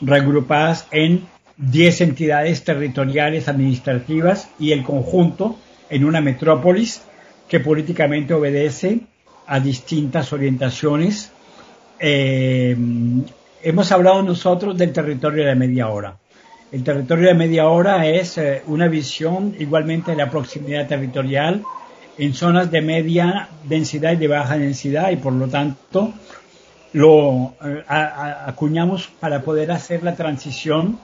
regrupadas 0.00 0.87
en 0.90 1.26
10 1.59 2.00
entidades 2.00 2.64
territoriales 2.64 3.49
administrativas 3.49 4.49
y 4.59 4.73
el 4.73 4.83
conjunto 4.83 5.59
en 5.90 6.04
una 6.04 6.21
metrópolis 6.23 7.02
que 7.49 7.61
políticamente 7.61 8.33
obedece 8.33 9.00
a 9.47 9.61
distintas 9.61 10.33
orientaciones. 10.33 11.33
Eh, 11.99 12.76
hemos 13.62 13.92
hablado 13.92 14.22
nosotros 14.22 14.76
del 14.76 14.92
territorio 14.92 15.46
de 15.46 15.54
media 15.54 15.88
hora. 15.88 16.16
El 16.72 16.84
territorio 16.84 17.28
de 17.28 17.34
media 17.34 17.68
hora 17.68 18.06
es 18.06 18.38
eh, 18.38 18.62
una 18.66 18.86
visión 18.86 19.54
igualmente 19.58 20.12
de 20.12 20.16
la 20.16 20.30
proximidad 20.30 20.86
territorial 20.86 21.64
en 22.16 22.34
zonas 22.34 22.70
de 22.70 22.80
media 22.80 23.48
densidad 23.64 24.12
y 24.12 24.16
de 24.16 24.28
baja 24.28 24.56
densidad 24.56 25.10
y 25.10 25.16
por 25.16 25.32
lo 25.32 25.48
tanto 25.48 26.12
lo 26.92 27.54
eh, 27.64 27.84
acuñamos 27.88 29.08
para 29.18 29.42
poder 29.42 29.72
hacer 29.72 30.02
la 30.02 30.14
transición 30.14 30.98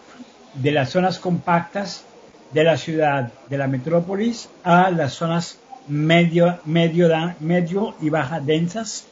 de 0.54 0.72
las 0.72 0.90
zonas 0.90 1.18
compactas 1.18 2.04
de 2.52 2.64
la 2.64 2.76
ciudad, 2.76 3.32
de 3.50 3.58
la 3.58 3.66
metrópolis, 3.66 4.48
a 4.62 4.90
las 4.90 5.14
zonas 5.14 5.58
medio, 5.88 6.58
medio, 6.64 7.08
medio 7.40 7.94
y 8.00 8.08
baja 8.08 8.40
densas 8.40 9.06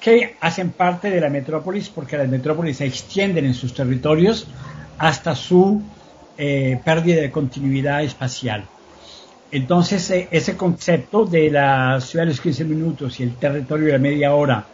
que 0.00 0.36
hacen 0.40 0.70
parte 0.70 1.10
de 1.10 1.20
la 1.20 1.28
metrópolis 1.28 1.88
porque 1.88 2.16
las 2.16 2.28
metrópolis 2.28 2.78
se 2.78 2.86
extienden 2.86 3.44
en 3.44 3.54
sus 3.54 3.74
territorios 3.74 4.46
hasta 4.98 5.34
su 5.34 5.82
eh, 6.36 6.80
pérdida 6.84 7.20
de 7.20 7.30
continuidad 7.30 8.02
espacial. 8.02 8.64
Entonces, 9.50 10.10
eh, 10.10 10.28
ese 10.30 10.56
concepto 10.56 11.24
de 11.24 11.50
la 11.50 12.00
ciudad 12.00 12.26
de 12.26 12.32
los 12.32 12.40
15 12.40 12.64
minutos 12.64 13.18
y 13.18 13.22
el 13.22 13.34
territorio 13.36 13.92
de 13.92 13.98
media 13.98 14.34
hora 14.34 14.66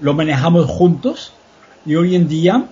lo 0.00 0.14
manejamos 0.14 0.66
juntos 0.66 1.32
y 1.84 1.94
hoy 1.94 2.14
en 2.14 2.28
día 2.28 2.66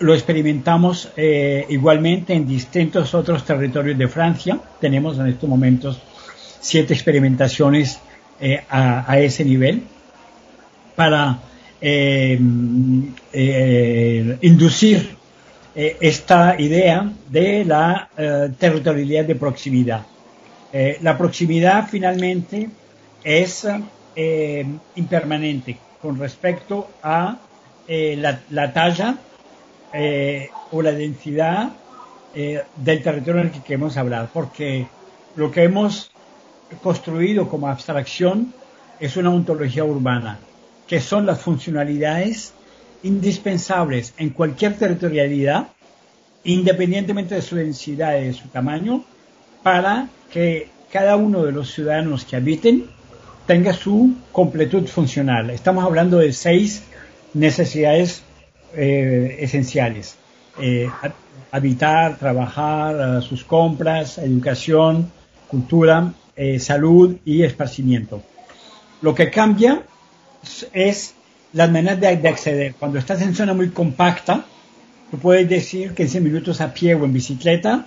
lo 0.00 0.14
experimentamos 0.14 1.10
eh, 1.16 1.66
igualmente 1.68 2.32
en 2.32 2.46
distintos 2.46 3.14
otros 3.14 3.44
territorios 3.44 3.98
de 3.98 4.08
Francia. 4.08 4.58
Tenemos 4.80 5.18
en 5.18 5.26
estos 5.26 5.48
momentos 5.48 6.00
siete 6.60 6.94
experimentaciones 6.94 8.00
eh, 8.40 8.64
a, 8.70 9.18
ese 9.18 9.44
nivel 9.44 9.82
para 11.00 11.38
eh, 11.80 12.38
inducir 14.42 15.16
esta 15.74 16.60
idea 16.60 17.10
de 17.26 17.64
la 17.64 18.10
territorialidad 18.58 19.24
de 19.24 19.34
proximidad. 19.34 20.02
la 21.00 21.16
proximidad 21.16 21.88
finalmente 21.88 22.68
es 23.24 23.66
impermanente 24.94 25.78
con 26.02 26.18
respecto 26.18 26.90
a 27.02 27.38
la 28.50 28.72
talla 28.74 29.16
eh, 29.92 30.50
o 30.70 30.82
la 30.82 30.92
densidad 30.92 31.70
eh, 32.34 32.62
del 32.76 33.02
territorio 33.02 33.40
en 33.40 33.46
el 33.48 33.52
que 33.52 33.60
queremos 33.60 33.96
hablar, 33.96 34.28
porque 34.32 34.86
lo 35.34 35.50
que 35.50 35.64
hemos 35.64 36.12
construido 36.80 37.48
como 37.48 37.66
abstracción 37.66 38.54
es 39.00 39.16
una 39.16 39.30
ontología 39.30 39.82
urbana, 39.82 40.38
que 40.90 41.00
son 41.00 41.24
las 41.24 41.40
funcionalidades 41.40 42.52
indispensables 43.04 44.12
en 44.18 44.30
cualquier 44.30 44.76
territorialidad, 44.76 45.68
independientemente 46.42 47.36
de 47.36 47.42
su 47.42 47.54
densidad 47.54 48.18
y 48.18 48.24
de 48.24 48.32
su 48.32 48.48
tamaño, 48.48 49.04
para 49.62 50.08
que 50.32 50.68
cada 50.90 51.14
uno 51.14 51.44
de 51.44 51.52
los 51.52 51.72
ciudadanos 51.72 52.24
que 52.24 52.34
habiten 52.34 52.86
tenga 53.46 53.72
su 53.72 54.16
completud 54.32 54.88
funcional. 54.88 55.50
Estamos 55.50 55.84
hablando 55.84 56.18
de 56.18 56.32
seis 56.32 56.82
necesidades 57.34 58.24
eh, 58.74 59.36
esenciales. 59.38 60.16
Eh, 60.60 60.88
habitar, 61.52 62.18
trabajar, 62.18 63.20
eh, 63.20 63.22
sus 63.22 63.44
compras, 63.44 64.18
educación, 64.18 65.08
cultura, 65.46 66.12
salud 66.58 67.16
y 67.24 67.42
esparcimiento. 67.42 68.22
Lo 69.02 69.14
que 69.14 69.30
cambia 69.30 69.84
es 70.72 71.14
las 71.52 71.70
maneras 71.70 72.00
de, 72.00 72.28
acceder. 72.28 72.74
Cuando 72.74 72.98
estás 72.98 73.22
en 73.22 73.34
zona 73.34 73.54
muy 73.54 73.70
compacta, 73.70 74.44
tú 75.10 75.18
puedes 75.18 75.48
decir 75.48 75.94
15 75.94 76.20
minutos 76.20 76.60
a 76.60 76.72
pie 76.72 76.94
o 76.94 77.04
en 77.04 77.12
bicicleta 77.12 77.86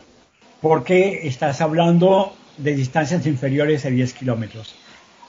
porque 0.61 1.27
estás 1.27 1.61
hablando 1.61 2.35
de 2.57 2.75
distancias 2.75 3.25
inferiores 3.25 3.85
a 3.85 3.89
10 3.89 4.13
kilómetros. 4.13 4.75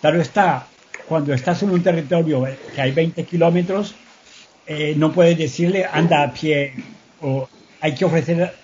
Claro 0.00 0.20
está, 0.20 0.66
cuando 1.08 1.32
estás 1.32 1.62
en 1.62 1.70
un 1.70 1.82
territorio 1.82 2.46
que 2.74 2.80
hay 2.80 2.92
20 2.92 3.24
kilómetros, 3.24 3.94
eh, 4.66 4.94
no 4.96 5.12
puedes 5.12 5.36
decirle 5.36 5.86
anda 5.90 6.22
a 6.22 6.32
pie 6.32 6.74
o 7.20 7.48
hay 7.80 7.94
que 7.94 8.04
ofrecer, 8.04 8.54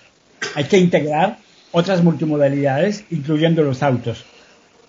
hay 0.55 0.63
que 0.65 0.77
integrar 0.77 1.37
otras 1.71 2.03
multimodalidades, 2.03 3.05
incluyendo 3.11 3.63
los 3.63 3.83
autos. 3.83 4.25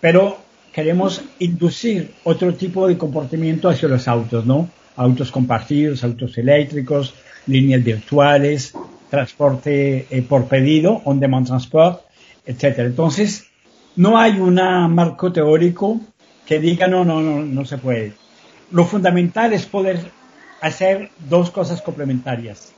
Pero 0.01 0.39
queremos 0.73 1.23
inducir 1.39 2.15
otro 2.25 2.55
tipo 2.55 2.89
de 2.89 2.97
comportamiento 2.97 3.69
hacia 3.69 3.89
los 3.89 4.09
autos, 4.09 4.47
¿no? 4.47 4.69
Autos 4.97 5.31
compartidos, 5.31 6.03
autos 6.03 6.37
eléctricos, 6.39 7.15
líneas 7.47 7.85
virtuales, 7.85 8.75
transporte 9.11 10.07
eh, 10.11 10.23
por 10.23 10.47
pedido, 10.47 11.03
on-demand 11.05 11.47
transport, 11.47 12.03
etcétera. 12.47 12.89
Entonces, 12.89 13.47
no 13.97 14.19
hay 14.19 14.41
un 14.41 14.55
marco 14.55 15.33
teórico 15.33 16.01
que 16.47 16.59
diga 16.59 16.87
no, 16.87 17.05
no, 17.05 17.21
no, 17.21 17.43
no 17.43 17.65
se 17.65 17.79
puede. 17.79 18.15
Lo 18.71 18.87
fundamental 18.87 19.53
es 19.53 19.67
poder 19.67 20.01
hacer 20.63 21.11
dos 21.29 21.51
cosas 21.51 21.83
complementarias. 21.83 22.73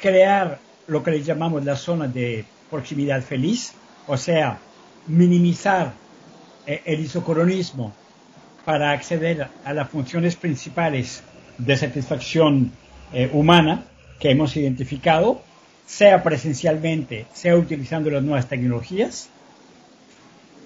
Crear 0.00 0.58
lo 0.88 1.02
que 1.02 1.12
le 1.12 1.22
llamamos 1.22 1.64
la 1.64 1.76
zona 1.76 2.08
de 2.08 2.44
proximidad 2.70 3.22
feliz, 3.22 3.72
o 4.06 4.16
sea, 4.16 4.58
minimizar 5.06 5.92
el 6.66 7.00
isocronismo 7.00 7.92
para 8.64 8.92
acceder 8.92 9.48
a 9.64 9.72
las 9.72 9.88
funciones 9.90 10.36
principales 10.36 11.22
de 11.58 11.76
satisfacción 11.76 12.72
eh, 13.12 13.30
humana 13.32 13.84
que 14.18 14.30
hemos 14.30 14.56
identificado, 14.56 15.42
sea 15.86 16.22
presencialmente, 16.22 17.26
sea 17.32 17.56
utilizando 17.56 18.10
las 18.10 18.22
nuevas 18.22 18.48
tecnologías, 18.48 19.28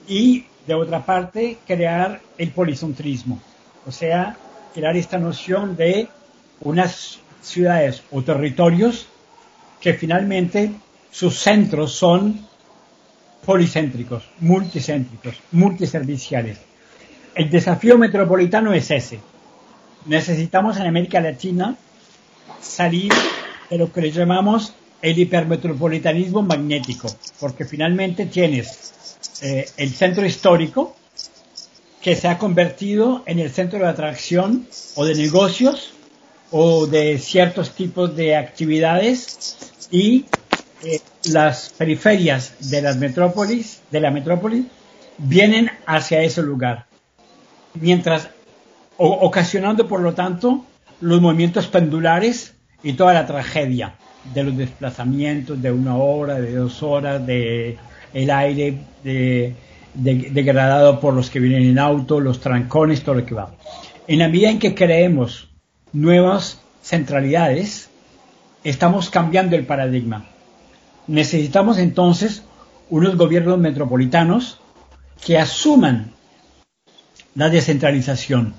y 0.07 0.47
de 0.67 0.75
otra 0.75 1.05
parte, 1.05 1.59
crear 1.67 2.21
el 2.39 2.51
policentrismo, 2.51 3.41
o 3.87 3.93
sea, 3.93 4.37
crear 4.75 4.97
esta 4.97 5.19
noción 5.19 5.77
de 5.77 6.09
unas 6.61 7.19
ciudades 7.43 8.03
o 8.11 8.23
territorios 8.23 9.07
que 9.81 9.95
finalmente 9.95 10.73
sus 11.11 11.39
centros 11.39 11.93
son 11.93 12.47
policéntricos, 13.45 14.25
multicéntricos, 14.41 15.37
multiserviciales. 15.53 16.59
El 17.35 17.51
desafío 17.51 17.99
metropolitano 17.99 18.73
es 18.73 18.91
ese. 18.91 19.21
Necesitamos 20.07 20.77
en 20.79 20.87
América 20.87 21.21
Latina 21.21 21.77
salir 22.61 23.13
de 23.71 23.79
lo 23.79 23.93
que 23.93 24.01
le 24.01 24.11
llamamos 24.11 24.75
el 25.01 25.19
hipermetropolitanismo 25.19 26.43
magnético, 26.43 27.09
porque 27.39 27.65
finalmente 27.65 28.27
tienes 28.27 28.95
eh, 29.43 29.69
el 29.77 29.91
centro 29.91 30.27
histórico, 30.27 30.97
que 32.01 32.17
se 32.17 32.29
ha 32.29 32.39
convertido 32.39 33.23
en 33.27 33.39
el 33.39 33.51
centro 33.51 33.81
de 33.81 33.87
atracción 33.87 34.67
o 34.95 35.05
de 35.05 35.15
negocios 35.15 35.93
o 36.51 36.87
de 36.87 37.19
ciertos 37.19 37.75
tipos 37.75 38.15
de 38.17 38.37
actividades 38.37 39.57
y 39.91 40.27
eh, 40.83 41.01
las 41.25 41.71
periferias 41.71 42.71
de 42.71 42.83
las 42.83 42.97
metrópolis, 42.97 43.83
de 43.91 44.01
la 44.01 44.11
metrópoli, 44.11 44.69
vienen 45.19 45.71
hacia 45.87 46.23
ese 46.23 46.43
lugar. 46.43 46.87
Mientras, 47.75 48.31
ocasionando 48.97 49.87
por 49.89 50.01
lo 50.01 50.15
tanto 50.15 50.65
los 51.01 51.21
movimientos 51.21 51.67
pendulares 51.67 52.55
y 52.83 52.95
toda 52.95 53.13
la 53.13 53.27
tragedia 53.27 53.95
de 54.35 54.45
los 54.45 54.57
desplazamientos 54.57 55.61
de 55.61 55.71
una 55.71 55.97
hora, 55.97 56.41
de 56.41 56.55
dos 56.55 56.83
horas, 56.83 57.25
de 57.27 57.77
el 58.15 58.31
aire, 58.31 58.79
de 59.03 59.55
degradado 59.95 61.01
por 61.01 61.15
los 61.15 61.31
que 61.31 61.41
vienen 61.41 61.65
en 61.65 61.79
auto, 61.79 62.21
los 62.21 62.41
trancones, 62.41 63.03
todo 63.03 63.17
lo 63.17 63.27
que 63.27 63.35
va. 63.35 63.55
En 64.07 64.21
la 64.21 64.29
medida 64.29 64.51
en 64.51 64.59
que 64.59 64.75
creemos 64.75 65.51
nuevas 65.93 66.61
centralidades, 66.83 67.91
estamos 68.65 69.11
cambiando 69.11 69.57
el 69.57 69.67
paradigma. 69.67 70.27
Necesitamos 71.09 71.79
entonces 71.79 72.43
unos 72.91 73.17
gobiernos 73.17 73.59
metropolitanos 73.59 74.61
que 75.25 75.39
asuman 75.39 76.13
la 77.35 77.49
descentralización, 77.49 78.55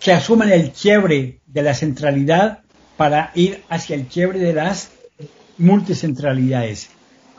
que 0.00 0.12
asuman 0.12 0.50
el 0.50 0.72
quiebre 0.72 1.40
de 1.46 1.62
la 1.62 1.74
centralidad 1.74 2.60
para 2.96 3.30
ir 3.36 3.62
hacia 3.68 3.94
el 3.94 4.06
quiebre 4.06 4.40
de 4.40 4.52
las 4.52 4.90
multicentralidades, 5.58 6.90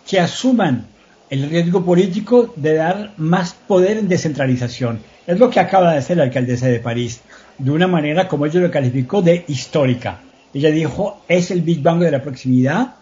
que 0.10 0.19
asuman 0.19 0.88
el 1.29 1.49
riesgo 1.49 1.83
político 1.83 2.53
de 2.55 2.75
dar 2.75 3.13
más 3.17 3.53
poder 3.53 3.97
en 3.97 4.07
descentralización. 4.07 5.01
Es 5.27 5.39
lo 5.39 5.49
que 5.49 5.60
acaba 5.60 5.91
de 5.91 5.97
hacer 5.97 6.15
la 6.15 6.23
alcaldesa 6.23 6.67
de 6.67 6.79
París, 6.79 7.19
de 7.57 7.71
una 7.71 7.88
manera 7.88 8.29
como 8.29 8.45
ella 8.45 8.62
lo 8.62 8.71
calificó 8.71 9.21
de 9.21 9.43
histórica. 9.49 10.21
Ella 10.53 10.71
dijo, 10.71 11.21
es 11.27 11.51
el 11.51 11.63
Big 11.63 11.81
Bang 11.81 11.99
de 11.99 12.12
la 12.12 12.21
proximidad, 12.21 12.95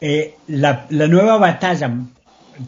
eh, 0.00 0.36
la, 0.46 0.86
nueva 0.88 1.36
batalla 1.36 1.92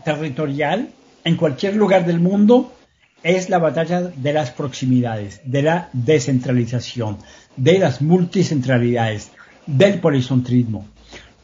territorial 0.05 0.91
en 1.25 1.37
cualquier 1.37 1.77
lugar 1.77 2.05
del 2.05 2.21
mundo 2.21 2.75
es 3.23 3.49
la 3.49 3.59
batalla 3.59 4.03
de 4.03 4.33
las 4.33 4.51
proximidades, 4.51 5.41
de 5.45 5.63
la 5.63 5.89
descentralización, 5.93 7.19
de 7.57 7.79
las 7.79 8.03
multicentralidades, 8.03 9.31
del 9.67 10.01
policentrismo. 10.01 10.87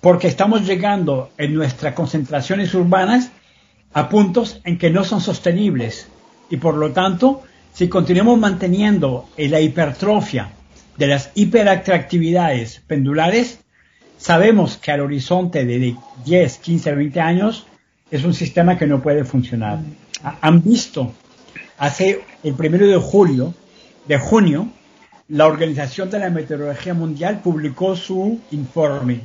porque 0.01 0.29
estamos 0.29 0.65
llegando 0.65 1.31
en 1.39 1.55
nuestras 1.55 1.95
concentraciones 1.95 2.73
urbanas 2.75 3.31
a 3.93 4.09
puntos 4.09 4.61
en 4.65 4.79
que 4.79 4.91
no 4.91 5.03
son 5.05 5.21
sostenibles 5.21 6.09
y 6.51 6.57
por 6.57 6.77
lo 6.77 6.93
tanto, 6.93 7.43
si 7.73 7.89
continuamos 7.89 8.39
manteniendo 8.39 9.29
la 9.37 9.61
hipertrofia 9.61 10.51
de 10.97 11.07
las 11.07 11.31
hiperatractividades 11.35 12.83
pendulares, 12.87 13.61
sabemos 14.19 14.77
que 14.77 14.93
al 14.93 15.01
horizonte 15.01 15.65
de 15.65 15.97
10, 16.25 16.59
15, 16.59 16.95
20 16.95 17.21
años 17.21 17.67
es 18.11 18.25
un 18.25 18.35
sistema 18.35 18.77
que 18.77 18.87
no 18.87 19.01
puede 19.01 19.25
funcionar. 19.25 19.79
Han 20.41 20.63
visto 20.63 21.13
hace 21.79 22.21
el 22.43 22.55
primero 22.55 22.87
de 22.87 22.97
julio, 22.97 23.55
de 24.07 24.19
junio, 24.19 24.69
la 25.29 25.47
Organización 25.47 26.11
de 26.11 26.19
la 26.19 26.31
Meteorología 26.31 26.95
Mundial 26.95 27.41
publicó 27.43 27.95
su 27.95 28.41
informe 28.51 29.21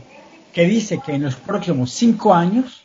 que 0.51 0.65
dice 0.65 0.99
que 1.03 1.13
en 1.13 1.23
los 1.23 1.35
próximos 1.35 1.91
cinco 1.91 2.33
años 2.33 2.83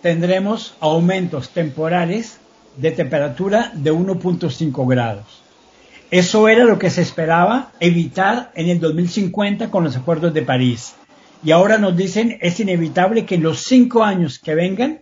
tendremos 0.00 0.74
aumentos 0.80 1.50
temporales 1.50 2.38
de 2.76 2.90
temperatura 2.90 3.70
de 3.74 3.92
1.5 3.92 4.88
grados. 4.88 5.42
Eso 6.10 6.48
era 6.48 6.64
lo 6.64 6.78
que 6.78 6.90
se 6.90 7.02
esperaba 7.02 7.72
evitar 7.80 8.50
en 8.54 8.68
el 8.68 8.80
2050 8.80 9.70
con 9.70 9.84
los 9.84 9.96
acuerdos 9.96 10.34
de 10.34 10.42
París. 10.42 10.94
Y 11.44 11.50
ahora 11.50 11.78
nos 11.78 11.96
dicen 11.96 12.38
es 12.40 12.60
inevitable 12.60 13.26
que 13.26 13.34
en 13.34 13.42
los 13.42 13.60
cinco 13.60 14.04
años 14.04 14.38
que 14.38 14.54
vengan 14.54 15.00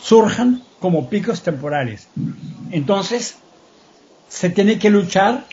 surjan 0.00 0.62
como 0.80 1.08
picos 1.08 1.42
temporales. 1.42 2.08
Entonces, 2.70 3.36
se 4.28 4.50
tiene 4.50 4.78
que 4.78 4.90
luchar 4.90 5.44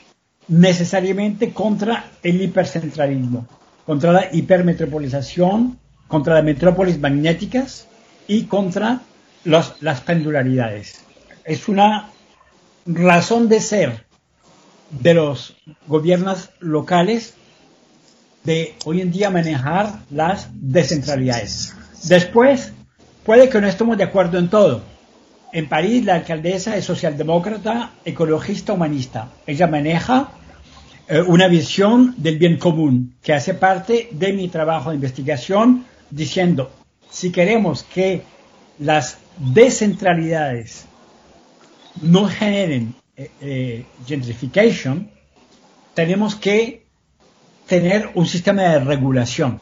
necesariamente 0.48 1.54
contra 1.54 2.12
el 2.22 2.42
hipercentralismo, 2.42 3.48
contra 3.86 4.12
la 4.12 4.30
hipermetropolización, 4.34 5.80
contra 6.08 6.36
las 6.36 6.44
metrópolis 6.44 7.00
magnéticas 7.00 7.88
y 8.28 8.44
contra 8.44 9.02
las 9.44 10.02
pendularidades. 10.02 11.04
Es 11.44 11.68
una 11.68 12.10
razón 12.86 13.50
de 13.50 13.60
ser 13.60 14.06
de 14.92 15.14
los 15.14 15.56
gobiernos 15.88 16.52
locales 16.60 17.36
de 18.44 18.76
hoy 18.86 19.02
en 19.02 19.12
día 19.12 19.30
manejar 19.30 20.00
las 20.10 20.50
descentralidades. 20.54 21.76
Después, 22.04 22.74
puede 23.24 23.50
que 23.50 23.62
no 23.62 23.68
estemos 23.68 23.98
de 23.98 24.04
acuerdo 24.04 24.38
en 24.38 24.50
todo. 24.50 24.84
En 25.52 25.70
París, 25.70 26.04
la 26.04 26.16
alcaldesa 26.16 26.76
es 26.76 26.86
socialdemócrata, 26.86 27.92
ecologista, 28.04 28.74
humanista. 28.74 29.30
Ella 29.46 29.68
maneja 29.68 30.32
eh, 31.08 31.22
una 31.22 31.48
visión 31.48 32.16
del 32.18 32.38
bien 32.38 32.58
común 32.58 33.16
que 33.22 33.34
hace 33.34 33.54
parte 33.54 34.10
de 34.12 34.34
mi 34.34 34.48
trabajo 34.48 34.90
de 34.90 34.96
investigación, 34.96 35.86
diciendo, 36.10 36.72
si 37.10 37.32
queremos 37.32 37.84
que 37.84 38.24
las 38.80 39.20
descentralidades 39.38 40.86
no 42.02 42.28
generen 42.28 42.96
eh, 43.16 43.30
eh, 43.42 43.86
gentrification, 44.08 45.12
tenemos 45.94 46.36
que 46.36 46.83
tener 47.80 48.12
un 48.14 48.28
sistema 48.28 48.62
de 48.62 48.80
regulación. 48.80 49.60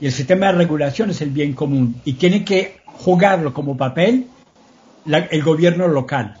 Y 0.00 0.06
el 0.06 0.12
sistema 0.12 0.46
de 0.46 0.52
regulación 0.52 1.10
es 1.10 1.20
el 1.20 1.30
bien 1.30 1.52
común 1.52 1.94
y 2.04 2.14
tiene 2.14 2.44
que 2.44 2.80
jugarlo 2.86 3.54
como 3.54 3.76
papel 3.76 4.26
el 5.06 5.42
gobierno 5.44 5.86
local. 5.86 6.38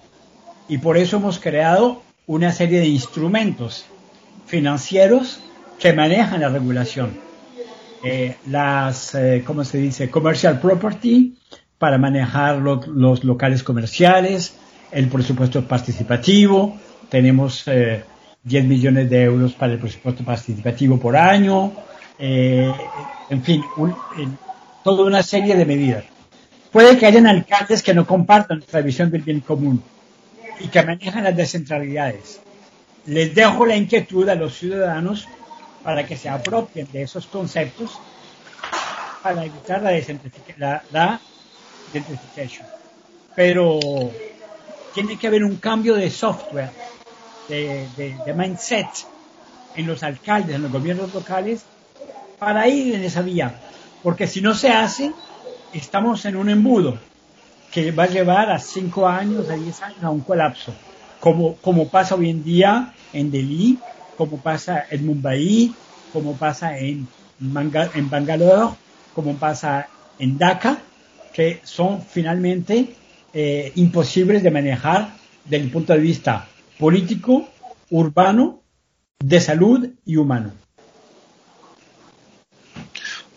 Y 0.68 0.78
por 0.78 0.96
eso 0.96 1.18
hemos 1.18 1.38
creado 1.38 2.02
una 2.26 2.50
serie 2.50 2.80
de 2.80 2.88
instrumentos 2.88 3.86
financieros 4.46 5.38
que 5.78 5.92
manejan 5.92 6.40
la 6.40 6.48
regulación. 6.48 7.12
Eh, 8.02 8.34
las, 8.48 9.14
eh, 9.14 9.44
¿cómo 9.46 9.62
se 9.62 9.78
dice? 9.78 10.10
Commercial 10.10 10.58
property 10.58 11.36
para 11.78 11.98
manejar 11.98 12.56
los 12.58 13.22
locales 13.22 13.62
comerciales, 13.62 14.56
el 14.90 15.08
presupuesto 15.08 15.62
participativo, 15.68 16.76
tenemos 17.10 17.64
10 18.46 18.64
eh, 18.64 18.66
millones 18.66 19.10
de 19.10 19.24
euros 19.24 19.52
para 19.52 19.74
el 19.74 19.78
presupuesto 19.78 20.24
participativo 20.24 20.98
por 20.98 21.16
año, 21.16 21.72
en 22.18 23.42
fin, 23.42 23.62
toda 24.82 25.04
una 25.04 25.22
serie 25.22 25.54
de 25.56 25.66
medidas. 25.66 26.04
Puede 26.70 26.96
que 26.96 27.06
hayan 27.06 27.26
alcaldes 27.26 27.82
que 27.82 27.94
no 27.94 28.06
compartan 28.06 28.58
nuestra 28.58 28.80
visión 28.80 29.10
del 29.10 29.22
bien 29.22 29.40
común 29.40 29.82
y 30.60 30.68
que 30.68 30.82
manejan 30.82 31.24
las 31.24 31.36
descentralidades. 31.36 32.40
Les 33.06 33.34
dejo 33.34 33.66
la 33.66 33.76
inquietud 33.76 34.28
a 34.28 34.34
los 34.34 34.58
ciudadanos 34.58 35.28
para 35.82 36.04
que 36.06 36.16
se 36.16 36.28
apropien 36.28 36.88
de 36.92 37.02
esos 37.02 37.26
conceptos 37.26 37.98
para 39.22 39.44
evitar 39.44 39.82
la, 39.82 40.82
la, 40.92 41.20
gentrification. 41.92 42.66
Pero 43.34 43.80
tiene 44.94 45.18
que 45.18 45.26
haber 45.26 45.44
un 45.44 45.56
cambio 45.56 45.94
de 45.94 46.10
software, 46.10 46.70
de, 47.48 47.86
de 47.96 48.34
mindset 48.34 48.86
en 49.76 49.86
los 49.86 50.02
alcaldes, 50.02 50.56
en 50.56 50.62
los 50.62 50.72
gobiernos 50.72 51.12
locales, 51.14 51.62
para 52.38 52.68
ir 52.68 52.94
en 52.94 53.04
esa 53.04 53.22
vía. 53.22 53.60
Porque 54.02 54.26
si 54.26 54.40
no 54.40 54.54
se 54.54 54.70
hace, 54.70 55.12
estamos 55.72 56.24
en 56.24 56.36
un 56.36 56.48
embudo 56.50 56.98
que 57.70 57.92
va 57.92 58.04
a 58.04 58.08
llevar 58.08 58.50
a 58.50 58.58
5 58.58 59.06
años, 59.06 59.50
a 59.50 59.54
10 59.54 59.82
años 59.82 60.02
a 60.02 60.10
un 60.10 60.20
colapso, 60.20 60.72
como, 61.20 61.56
como 61.56 61.88
pasa 61.88 62.14
hoy 62.14 62.30
en 62.30 62.42
día 62.42 62.94
en 63.12 63.30
Delhi, 63.30 63.78
como 64.16 64.38
pasa 64.38 64.86
en 64.90 65.06
Mumbai, 65.06 65.74
como 66.12 66.36
pasa 66.36 66.78
en, 66.78 67.06
en 67.40 68.10
Bangalore, 68.10 68.74
como 69.14 69.34
pasa 69.34 69.88
en 70.18 70.38
Dhaka, 70.38 70.78
que 71.34 71.60
son 71.64 72.02
finalmente 72.02 72.94
eh, 73.34 73.72
imposibles 73.74 74.42
de 74.42 74.50
manejar 74.50 75.10
desde 75.44 75.64
el 75.64 75.70
punto 75.70 75.92
de 75.92 75.98
vista 75.98 76.48
político, 76.78 77.48
urbano, 77.90 78.62
de 79.18 79.40
salud 79.40 79.88
y 80.04 80.16
humano. 80.16 80.52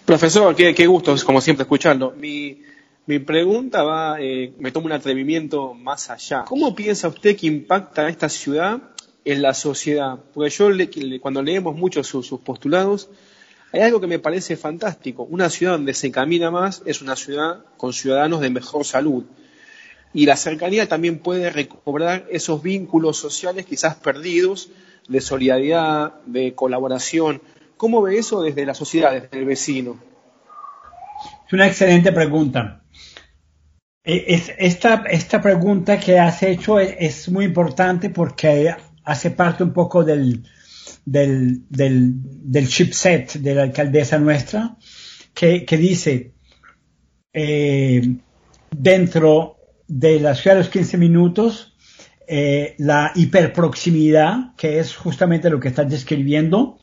Profesor, 0.05 0.55
qué, 0.55 0.87
gusto, 0.87 1.15
como 1.23 1.39
siempre, 1.39 1.63
escuchando. 1.63 2.15
Mi, 2.17 2.61
mi 3.05 3.19
pregunta 3.19 3.83
va, 3.83 4.19
eh, 4.19 4.53
me 4.57 4.71
tomo 4.71 4.87
un 4.87 4.91
atrevimiento 4.91 5.73
más 5.73 6.09
allá. 6.09 6.45
¿Cómo 6.45 6.73
piensa 6.73 7.07
usted 7.07 7.37
que 7.37 7.47
impacta 7.47 8.09
esta 8.09 8.27
ciudad 8.27 8.81
en 9.23 9.41
la 9.41 9.53
sociedad? 9.53 10.17
Porque 10.33 10.49
yo, 10.49 10.69
cuando 11.21 11.43
leemos 11.43 11.75
mucho 11.75 12.03
sus, 12.03 12.27
postulados, 12.39 13.09
hay 13.71 13.81
algo 13.81 14.01
que 14.01 14.07
me 14.07 14.17
parece 14.17 14.57
fantástico. 14.57 15.23
Una 15.29 15.49
ciudad 15.49 15.73
donde 15.73 15.93
se 15.93 16.11
camina 16.11 16.49
más 16.49 16.81
es 16.85 17.03
una 17.03 17.15
ciudad 17.15 17.63
con 17.77 17.93
ciudadanos 17.93 18.41
de 18.41 18.49
mejor 18.49 18.85
salud. 18.85 19.25
Y 20.13 20.25
la 20.25 20.35
cercanía 20.35 20.87
también 20.87 21.19
puede 21.19 21.49
recobrar 21.49 22.25
esos 22.31 22.63
vínculos 22.63 23.17
sociales 23.17 23.65
quizás 23.65 23.95
perdidos 23.95 24.69
de 25.07 25.21
solidaridad, 25.21 26.21
de 26.25 26.55
colaboración. 26.55 27.41
¿Cómo 27.77 28.01
ve 28.01 28.17
eso 28.17 28.41
desde 28.41 28.65
la 28.65 28.73
sociedad, 28.73 29.11
desde 29.11 29.37
el 29.37 29.45
vecino? 29.45 29.99
Es 31.45 31.53
una 31.53 31.67
excelente 31.67 32.11
pregunta. 32.11 32.83
E, 34.03 34.41
esta, 34.57 35.03
esta 35.09 35.41
pregunta 35.41 35.99
que 35.99 36.17
has 36.17 36.41
hecho 36.43 36.79
es, 36.79 37.29
muy 37.29 37.45
importante 37.45 38.09
porque 38.09 38.73
hace 39.03 39.31
parte 39.31 39.63
un 39.63 39.73
poco 39.73 40.03
del, 40.03 40.43
del, 41.05 41.61
del, 41.69 42.67
chipset 42.67 43.33
de 43.33 43.55
la 43.55 43.63
alcaldesa 43.63 44.17
nuestra, 44.17 44.77
que, 45.33 45.65
dice, 45.77 46.33
eh, 47.33 48.01
dentro 48.71 49.58
de 49.89 50.19
la 50.19 50.35
ciudad 50.35 50.55
de 50.55 50.61
los 50.61 50.69
15 50.69 50.97
minutos, 50.97 51.73
eh, 52.27 52.75
la 52.77 53.11
hiperproximidad, 53.15 54.55
que 54.55 54.79
es 54.79 54.95
justamente 54.95 55.49
lo 55.49 55.59
que 55.59 55.69
estás 55.69 55.89
describiendo, 55.89 56.77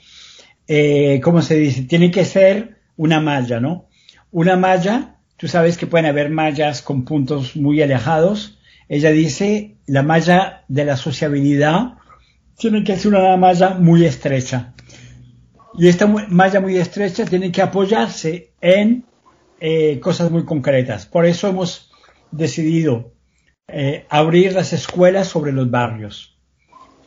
eh, 0.66 1.21
¿cómo 1.23 1.40
se 1.40 1.55
dice? 1.55 1.83
Tiene 1.83 2.11
que 2.11 2.25
ser 2.25 2.81
una 2.97 3.21
malla, 3.21 3.61
¿no? 3.61 3.87
Una 4.33 4.57
malla, 4.57 5.19
tú 5.37 5.47
sabes 5.47 5.79
que 5.79 5.87
pueden 5.87 6.07
haber 6.07 6.31
mallas 6.31 6.83
con 6.83 7.05
puntos 7.05 7.55
muy 7.55 7.81
alejados. 7.81 8.59
Ella 8.88 9.12
dice, 9.12 9.77
la 9.87 10.03
malla 10.03 10.64
de 10.66 10.85
la 10.85 10.97
sociabilidad 10.97 11.95
tiene 12.59 12.83
que 12.83 12.97
ser 12.97 13.14
una 13.14 13.37
malla 13.37 13.71
muy 13.71 14.05
estrecha. 14.05 14.75
Y 15.79 15.87
esta 15.87 16.07
malla 16.09 16.61
muy 16.61 16.77
estrecha 16.77 17.25
tiene 17.25 17.53
que 17.53 17.62
apoyarse 17.62 18.51
en 18.61 19.05
eh, 19.61 20.01
cosas 20.01 20.31
muy 20.31 20.45
concretas. 20.45 21.07
Por 21.07 21.25
eso 21.25 21.49
hemos 21.49 21.92
decidido 22.31 23.12
eh, 23.69 24.07
abrir 24.09 24.53
las 24.53 24.73
escuelas 24.73 25.27
sobre 25.27 25.53
los 25.53 25.69
barrios. 25.71 26.39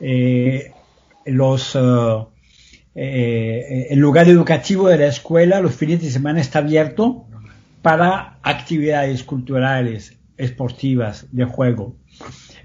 Eh, 0.01 0.73
los 1.25 1.77
eh, 2.95 3.88
el 3.89 3.99
lugar 3.99 4.27
educativo 4.27 4.89
de 4.89 4.97
la 4.97 5.08
escuela 5.08 5.62
los 5.62 5.75
fines 5.75 6.01
de 6.01 6.10
semana 6.10 6.41
está 6.41 6.60
abierto 6.60 7.27
para 7.82 8.39
actividades 8.43 9.23
culturales, 9.23 10.17
esportivas, 10.38 11.27
de 11.32 11.45
juego. 11.45 11.95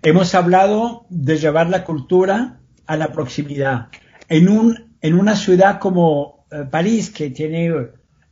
Hemos 0.02 0.34
hablado 0.34 1.06
de 1.08 1.36
llevar 1.38 1.70
la 1.70 1.84
cultura 1.84 2.58
a 2.86 2.96
la 2.96 3.12
proximidad. 3.12 3.88
En, 4.28 4.48
un, 4.48 4.96
en 5.00 5.14
una 5.14 5.36
ciudad 5.36 5.78
como 5.78 6.46
París, 6.70 7.10
que 7.10 7.30
tiene 7.30 7.72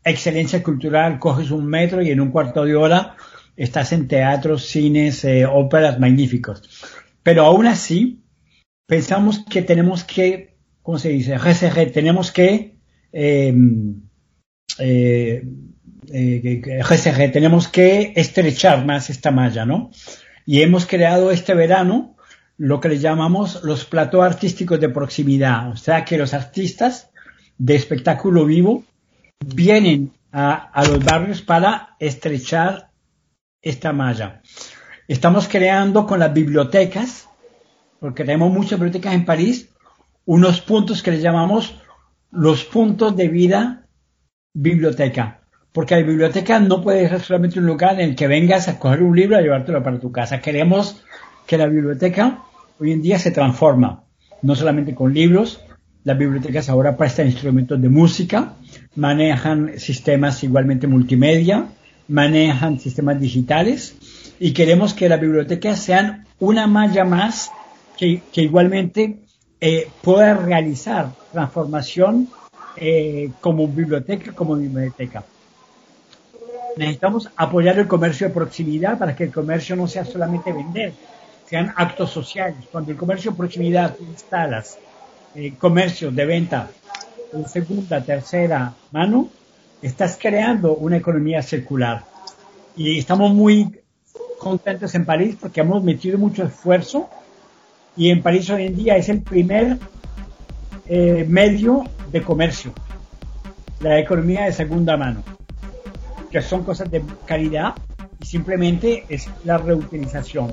excelencia 0.02 0.60
cultural, 0.62 1.20
coges 1.20 1.52
un 1.52 1.66
metro 1.66 2.02
y 2.02 2.10
en 2.10 2.20
un 2.20 2.30
cuarto 2.30 2.64
de 2.64 2.74
hora 2.74 3.16
estás 3.56 3.92
en 3.92 4.08
teatros, 4.08 4.66
cines, 4.66 5.24
eh, 5.24 5.46
óperas 5.46 5.98
magníficos. 5.98 6.62
Pero 7.22 7.44
aún 7.44 7.66
así, 7.66 8.22
pensamos 8.86 9.44
que 9.48 9.62
tenemos 9.62 10.04
que, 10.04 10.56
¿cómo 10.82 10.98
se 10.98 11.10
dice? 11.10 11.36
tenemos 11.92 12.30
que, 12.30 12.76
em, 13.12 14.02
eh, 14.78 15.44
eh, 16.12 17.30
tenemos 17.32 17.68
que 17.68 18.12
estrechar 18.16 18.84
más 18.84 19.10
esta 19.10 19.30
malla, 19.30 19.64
¿no? 19.64 19.90
Y 20.44 20.62
hemos 20.62 20.86
creado 20.86 21.30
este 21.30 21.54
verano 21.54 22.16
lo 22.58 22.80
que 22.80 22.88
le 22.88 22.98
llamamos 22.98 23.62
los 23.64 23.84
platos 23.84 24.22
artísticos 24.22 24.80
de 24.80 24.88
proximidad, 24.88 25.70
o 25.70 25.76
sea 25.76 26.04
que 26.04 26.18
los 26.18 26.34
artistas 26.34 27.10
de 27.58 27.74
espectáculo 27.74 28.44
vivo 28.44 28.84
vienen 29.44 30.12
a, 30.32 30.84
los 30.88 31.04
barrios 31.04 31.42
para 31.42 31.96
estrechar 31.98 32.91
esta 33.62 33.92
malla. 33.92 34.42
Estamos 35.08 35.48
creando 35.48 36.06
con 36.06 36.18
las 36.18 36.34
bibliotecas, 36.34 37.28
porque 38.00 38.24
tenemos 38.24 38.52
muchas 38.52 38.78
bibliotecas 38.78 39.14
en 39.14 39.24
París, 39.24 39.70
unos 40.24 40.60
puntos 40.60 41.02
que 41.02 41.12
le 41.12 41.20
llamamos 41.20 41.80
los 42.30 42.64
puntos 42.64 43.16
de 43.16 43.28
vida 43.28 43.86
biblioteca. 44.52 45.40
Porque 45.72 45.94
la 45.94 46.02
biblioteca 46.02 46.58
no 46.60 46.82
puede 46.82 47.08
ser 47.08 47.20
solamente 47.20 47.58
un 47.58 47.66
lugar 47.66 47.98
en 48.00 48.10
el 48.10 48.16
que 48.16 48.26
vengas 48.26 48.68
a 48.68 48.78
coger 48.78 49.02
un 49.02 49.16
libro 49.16 49.40
y 49.40 49.42
llevártelo 49.42 49.82
para 49.82 49.98
tu 49.98 50.12
casa. 50.12 50.40
Queremos 50.40 51.02
que 51.46 51.56
la 51.56 51.66
biblioteca 51.66 52.42
hoy 52.78 52.92
en 52.92 53.00
día 53.00 53.18
se 53.18 53.30
transforma, 53.30 54.04
no 54.42 54.54
solamente 54.54 54.94
con 54.94 55.14
libros, 55.14 55.64
las 56.04 56.18
bibliotecas 56.18 56.68
ahora 56.68 56.96
prestan 56.96 57.26
instrumentos 57.26 57.80
de 57.80 57.88
música, 57.88 58.54
manejan 58.96 59.78
sistemas 59.78 60.42
igualmente 60.42 60.88
multimedia, 60.88 61.66
manejan 62.12 62.78
sistemas 62.78 63.18
digitales 63.18 63.96
y 64.38 64.52
queremos 64.52 64.92
que 64.92 65.08
las 65.08 65.20
bibliotecas 65.20 65.80
sean 65.80 66.26
una 66.38 66.66
malla 66.66 67.04
más 67.04 67.50
que, 67.96 68.22
igualmente 68.34 69.20
eh, 69.60 69.88
pueda 70.02 70.34
realizar 70.34 71.10
transformación 71.32 72.28
eh, 72.76 73.30
como 73.40 73.66
biblioteca, 73.66 74.32
como 74.32 74.56
biblioteca. 74.56 75.24
Necesitamos 76.76 77.30
apoyar 77.36 77.78
el 77.78 77.88
comercio 77.88 78.28
de 78.28 78.34
proximidad 78.34 78.98
para 78.98 79.16
que 79.16 79.24
el 79.24 79.32
comercio 79.32 79.74
no 79.74 79.86
sea 79.86 80.04
solamente 80.04 80.52
vender, 80.52 80.92
sean 81.48 81.72
actos 81.76 82.10
sociales. 82.10 82.64
Cuando 82.70 82.90
el 82.90 82.98
comercio 82.98 83.30
de 83.30 83.36
proximidad 83.38 83.96
instalas 84.00 84.78
eh, 85.34 85.54
comercio 85.58 86.10
de 86.10 86.26
venta 86.26 86.68
en 87.32 87.48
segunda, 87.48 88.02
tercera 88.02 88.74
mano, 88.90 89.30
estás 89.82 90.18
creando 90.20 90.74
una 90.74 90.96
economía 90.96 91.42
circular. 91.42 92.04
Y 92.76 92.98
estamos 92.98 93.34
muy 93.34 93.80
contentos 94.38 94.94
en 94.94 95.04
París 95.04 95.36
porque 95.40 95.60
hemos 95.60 95.82
metido 95.82 96.18
mucho 96.18 96.44
esfuerzo 96.44 97.08
y 97.96 98.10
en 98.10 98.22
París 98.22 98.48
hoy 98.50 98.66
en 98.66 98.76
día 98.76 98.96
es 98.96 99.08
el 99.08 99.20
primer 99.20 99.78
eh, 100.86 101.26
medio 101.28 101.84
de 102.10 102.22
comercio, 102.22 102.72
la 103.80 103.98
economía 103.98 104.44
de 104.44 104.52
segunda 104.52 104.96
mano, 104.96 105.22
que 106.30 106.40
son 106.40 106.64
cosas 106.64 106.90
de 106.90 107.02
calidad 107.26 107.74
y 108.20 108.26
simplemente 108.26 109.04
es 109.08 109.28
la 109.44 109.58
reutilización. 109.58 110.52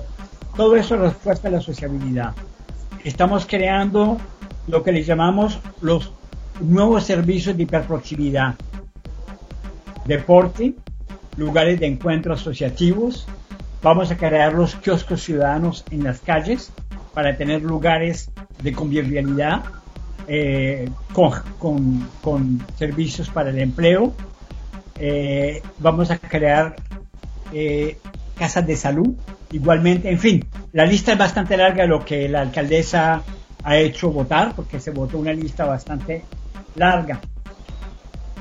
Todo 0.55 0.75
eso 0.75 0.97
refuerza 0.97 1.49
la 1.49 1.61
sociabilidad. 1.61 2.33
Estamos 3.03 3.45
creando 3.45 4.17
lo 4.67 4.83
que 4.83 4.91
le 4.91 5.03
llamamos 5.03 5.59
los 5.81 6.11
nuevos 6.59 7.05
servicios 7.05 7.55
de 7.55 7.63
hiperproximidad. 7.63 8.55
Deporte, 10.09 10.73
lugares 11.37 11.79
de 11.79 11.85
encuentro 11.85 12.33
asociativos. 12.33 13.27
Vamos 13.83 14.09
a 14.09 14.17
crear 14.17 14.53
los 14.55 14.73
kioscos 14.73 15.21
ciudadanos 15.21 15.85
en 15.91 16.03
las 16.03 16.19
calles 16.19 16.71
para 17.13 17.37
tener 17.37 17.61
lugares 17.61 18.31
de 18.63 18.73
convivialidad 18.73 19.65
eh, 20.27 20.89
con, 21.13 22.65
servicios 22.75 23.29
para 23.29 23.51
el 23.51 23.59
empleo. 23.59 24.15
Eh, 24.95 25.61
vamos 25.77 26.09
a 26.09 26.17
crear 26.17 26.75
eh, 27.53 27.99
casas 28.35 28.65
de 28.65 28.77
salud 28.77 29.13
igualmente. 29.51 30.09
En 30.09 30.17
fin, 30.17 30.43
la 30.73 30.85
lista 30.85 31.11
es 31.11 31.19
bastante 31.19 31.55
larga 31.55 31.83
de 31.83 31.87
lo 31.87 32.03
que 32.03 32.27
la 32.27 32.41
alcaldesa 32.41 33.21
ha 33.63 33.77
hecho 33.77 34.09
votar, 34.09 34.55
porque 34.55 34.79
se 34.79 34.89
votó 34.89 35.19
una 35.19 35.33
lista 35.33 35.65
bastante 35.65 36.23
larga 36.73 37.21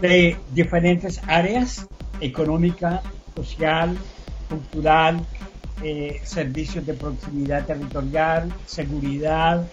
de 0.01 0.37
diferentes 0.53 1.21
áreas, 1.27 1.87
económica, 2.21 3.03
social, 3.35 3.97
cultural, 4.49 5.25
eh, 5.83 6.21
servicios 6.25 6.85
de 6.87 6.95
proximidad 6.95 7.65
territorial, 7.65 8.53
seguridad, 8.67 9.67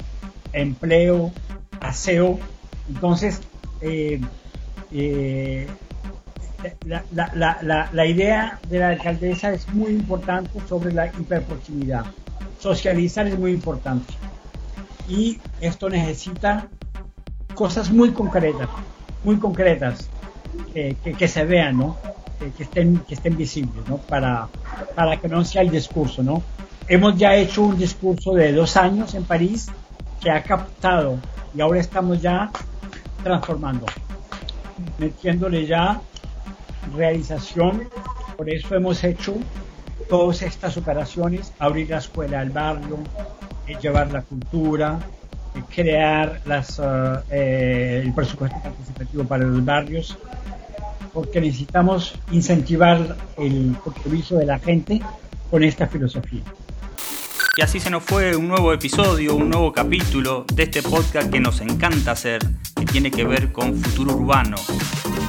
empleo, 0.53 1.31
aseo. 1.79 2.39
Entonces, 2.87 3.41
eh, 3.81 4.21
eh, 4.91 5.67
la, 6.85 7.03
la, 7.11 7.89
la, 7.91 8.05
idea 8.05 8.59
de 8.69 8.79
la 8.79 8.89
alcaldesa 8.89 9.51
es 9.51 9.67
muy 9.69 9.91
importante 9.91 10.59
sobre 10.67 10.93
la 10.93 11.07
hiperproximidad. 11.07 12.05
Socializar 12.59 13.27
es 13.27 13.37
muy 13.37 13.51
importante 13.51 14.13
y 15.07 15.39
esto 15.61 15.89
necesita 15.89 16.67
cosas 17.53 17.91
muy 17.91 18.11
concretas, 18.11 18.69
muy 19.23 19.37
concretas, 19.37 20.09
que, 20.73 21.27
se 21.27 21.45
vean, 21.45 21.77
¿no? 21.77 21.97
Que, 22.57 22.63
estén, 22.63 22.99
que 22.99 23.15
estén 23.15 23.37
visibles, 23.37 23.87
¿no? 23.87 23.97
Para, 23.97 24.47
para 24.93 25.17
que 25.17 25.27
no 25.27 25.43
sea 25.43 25.61
el 25.61 25.71
discurso, 25.71 26.23
¿no? 26.23 26.43
Hemos 26.87 27.17
ya 27.17 27.35
hecho 27.35 27.63
un 27.63 27.77
discurso 27.77 28.33
de 28.33 28.51
dos 28.51 28.77
años 28.77 29.15
en 29.15 29.23
París 29.23 29.67
que 30.21 30.29
ha 30.29 30.43
captado 30.43 31.17
y 31.55 31.61
ahora 31.61 31.79
estamos 31.79 32.21
ya 32.21 32.51
transformando, 33.23 33.85
metiéndole 34.99 35.65
ya 35.65 36.01
realización. 36.95 37.89
Por 38.37 38.49
eso 38.49 38.75
hemos 38.75 39.03
hecho 39.03 39.35
todas 40.09 40.41
estas 40.41 40.77
operaciones, 40.77 41.53
abrir 41.57 41.89
la 41.89 41.97
escuela 41.97 42.41
al 42.41 42.51
barrio, 42.51 42.99
llevar 43.81 44.11
la 44.11 44.21
cultura, 44.21 44.99
crear 45.63 46.41
las, 46.45 46.79
uh, 46.79 47.19
el 47.29 48.13
presupuesto 48.13 48.57
participativo 48.61 49.23
para 49.23 49.45
los 49.45 49.63
barrios, 49.63 50.17
porque 51.13 51.39
necesitamos 51.41 52.15
incentivar 52.31 53.15
el 53.37 53.75
compromiso 53.83 54.37
de 54.37 54.45
la 54.45 54.59
gente 54.59 55.01
con 55.49 55.63
esta 55.63 55.87
filosofía. 55.87 56.43
Y 57.57 57.61
así 57.61 57.79
se 57.79 57.89
nos 57.89 58.03
fue 58.03 58.35
un 58.35 58.49
nuevo 58.49 58.73
episodio, 58.73 59.33
un 59.33 59.49
nuevo 59.49 59.71
capítulo 59.71 60.45
de 60.53 60.63
este 60.63 60.83
podcast 60.83 61.31
que 61.31 61.39
nos 61.39 61.61
encanta 61.61 62.11
hacer, 62.11 62.41
que 62.75 62.85
tiene 62.85 63.11
que 63.11 63.23
ver 63.23 63.53
con 63.53 63.81
futuro 63.81 64.13
urbano, 64.13 64.57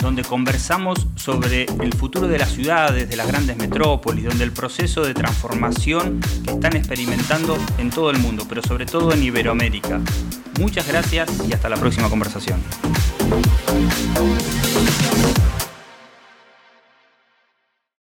donde 0.03 0.25
conversamos 0.25 1.07
sobre 1.15 1.67
el 1.81 1.95
futuro 1.95 2.27
de 2.27 2.39
las 2.39 2.51
ciudades, 2.51 3.09
de 3.09 3.17
las 3.17 3.29
grandes 3.29 3.57
metrópolis, 3.59 4.25
donde 4.25 4.43
el 4.43 4.51
proceso 4.51 5.03
de 5.03 5.15
transformación 5.15 6.21
que 6.45 6.51
están 6.51 6.75
experimentando 6.75 7.57
en 7.79 7.91
todo 7.91 8.11
el 8.11 8.19
mundo, 8.19 8.45
pero 8.49 8.61
sobre 8.61 8.87
todo 8.87 9.13
en 9.13 9.23
Iberoamérica. 9.23 10.01
Muchas 10.59 10.89
gracias 10.89 11.31
y 11.49 11.53
hasta 11.53 11.69
la 11.69 11.77
próxima 11.77 12.09
conversación. 12.09 12.61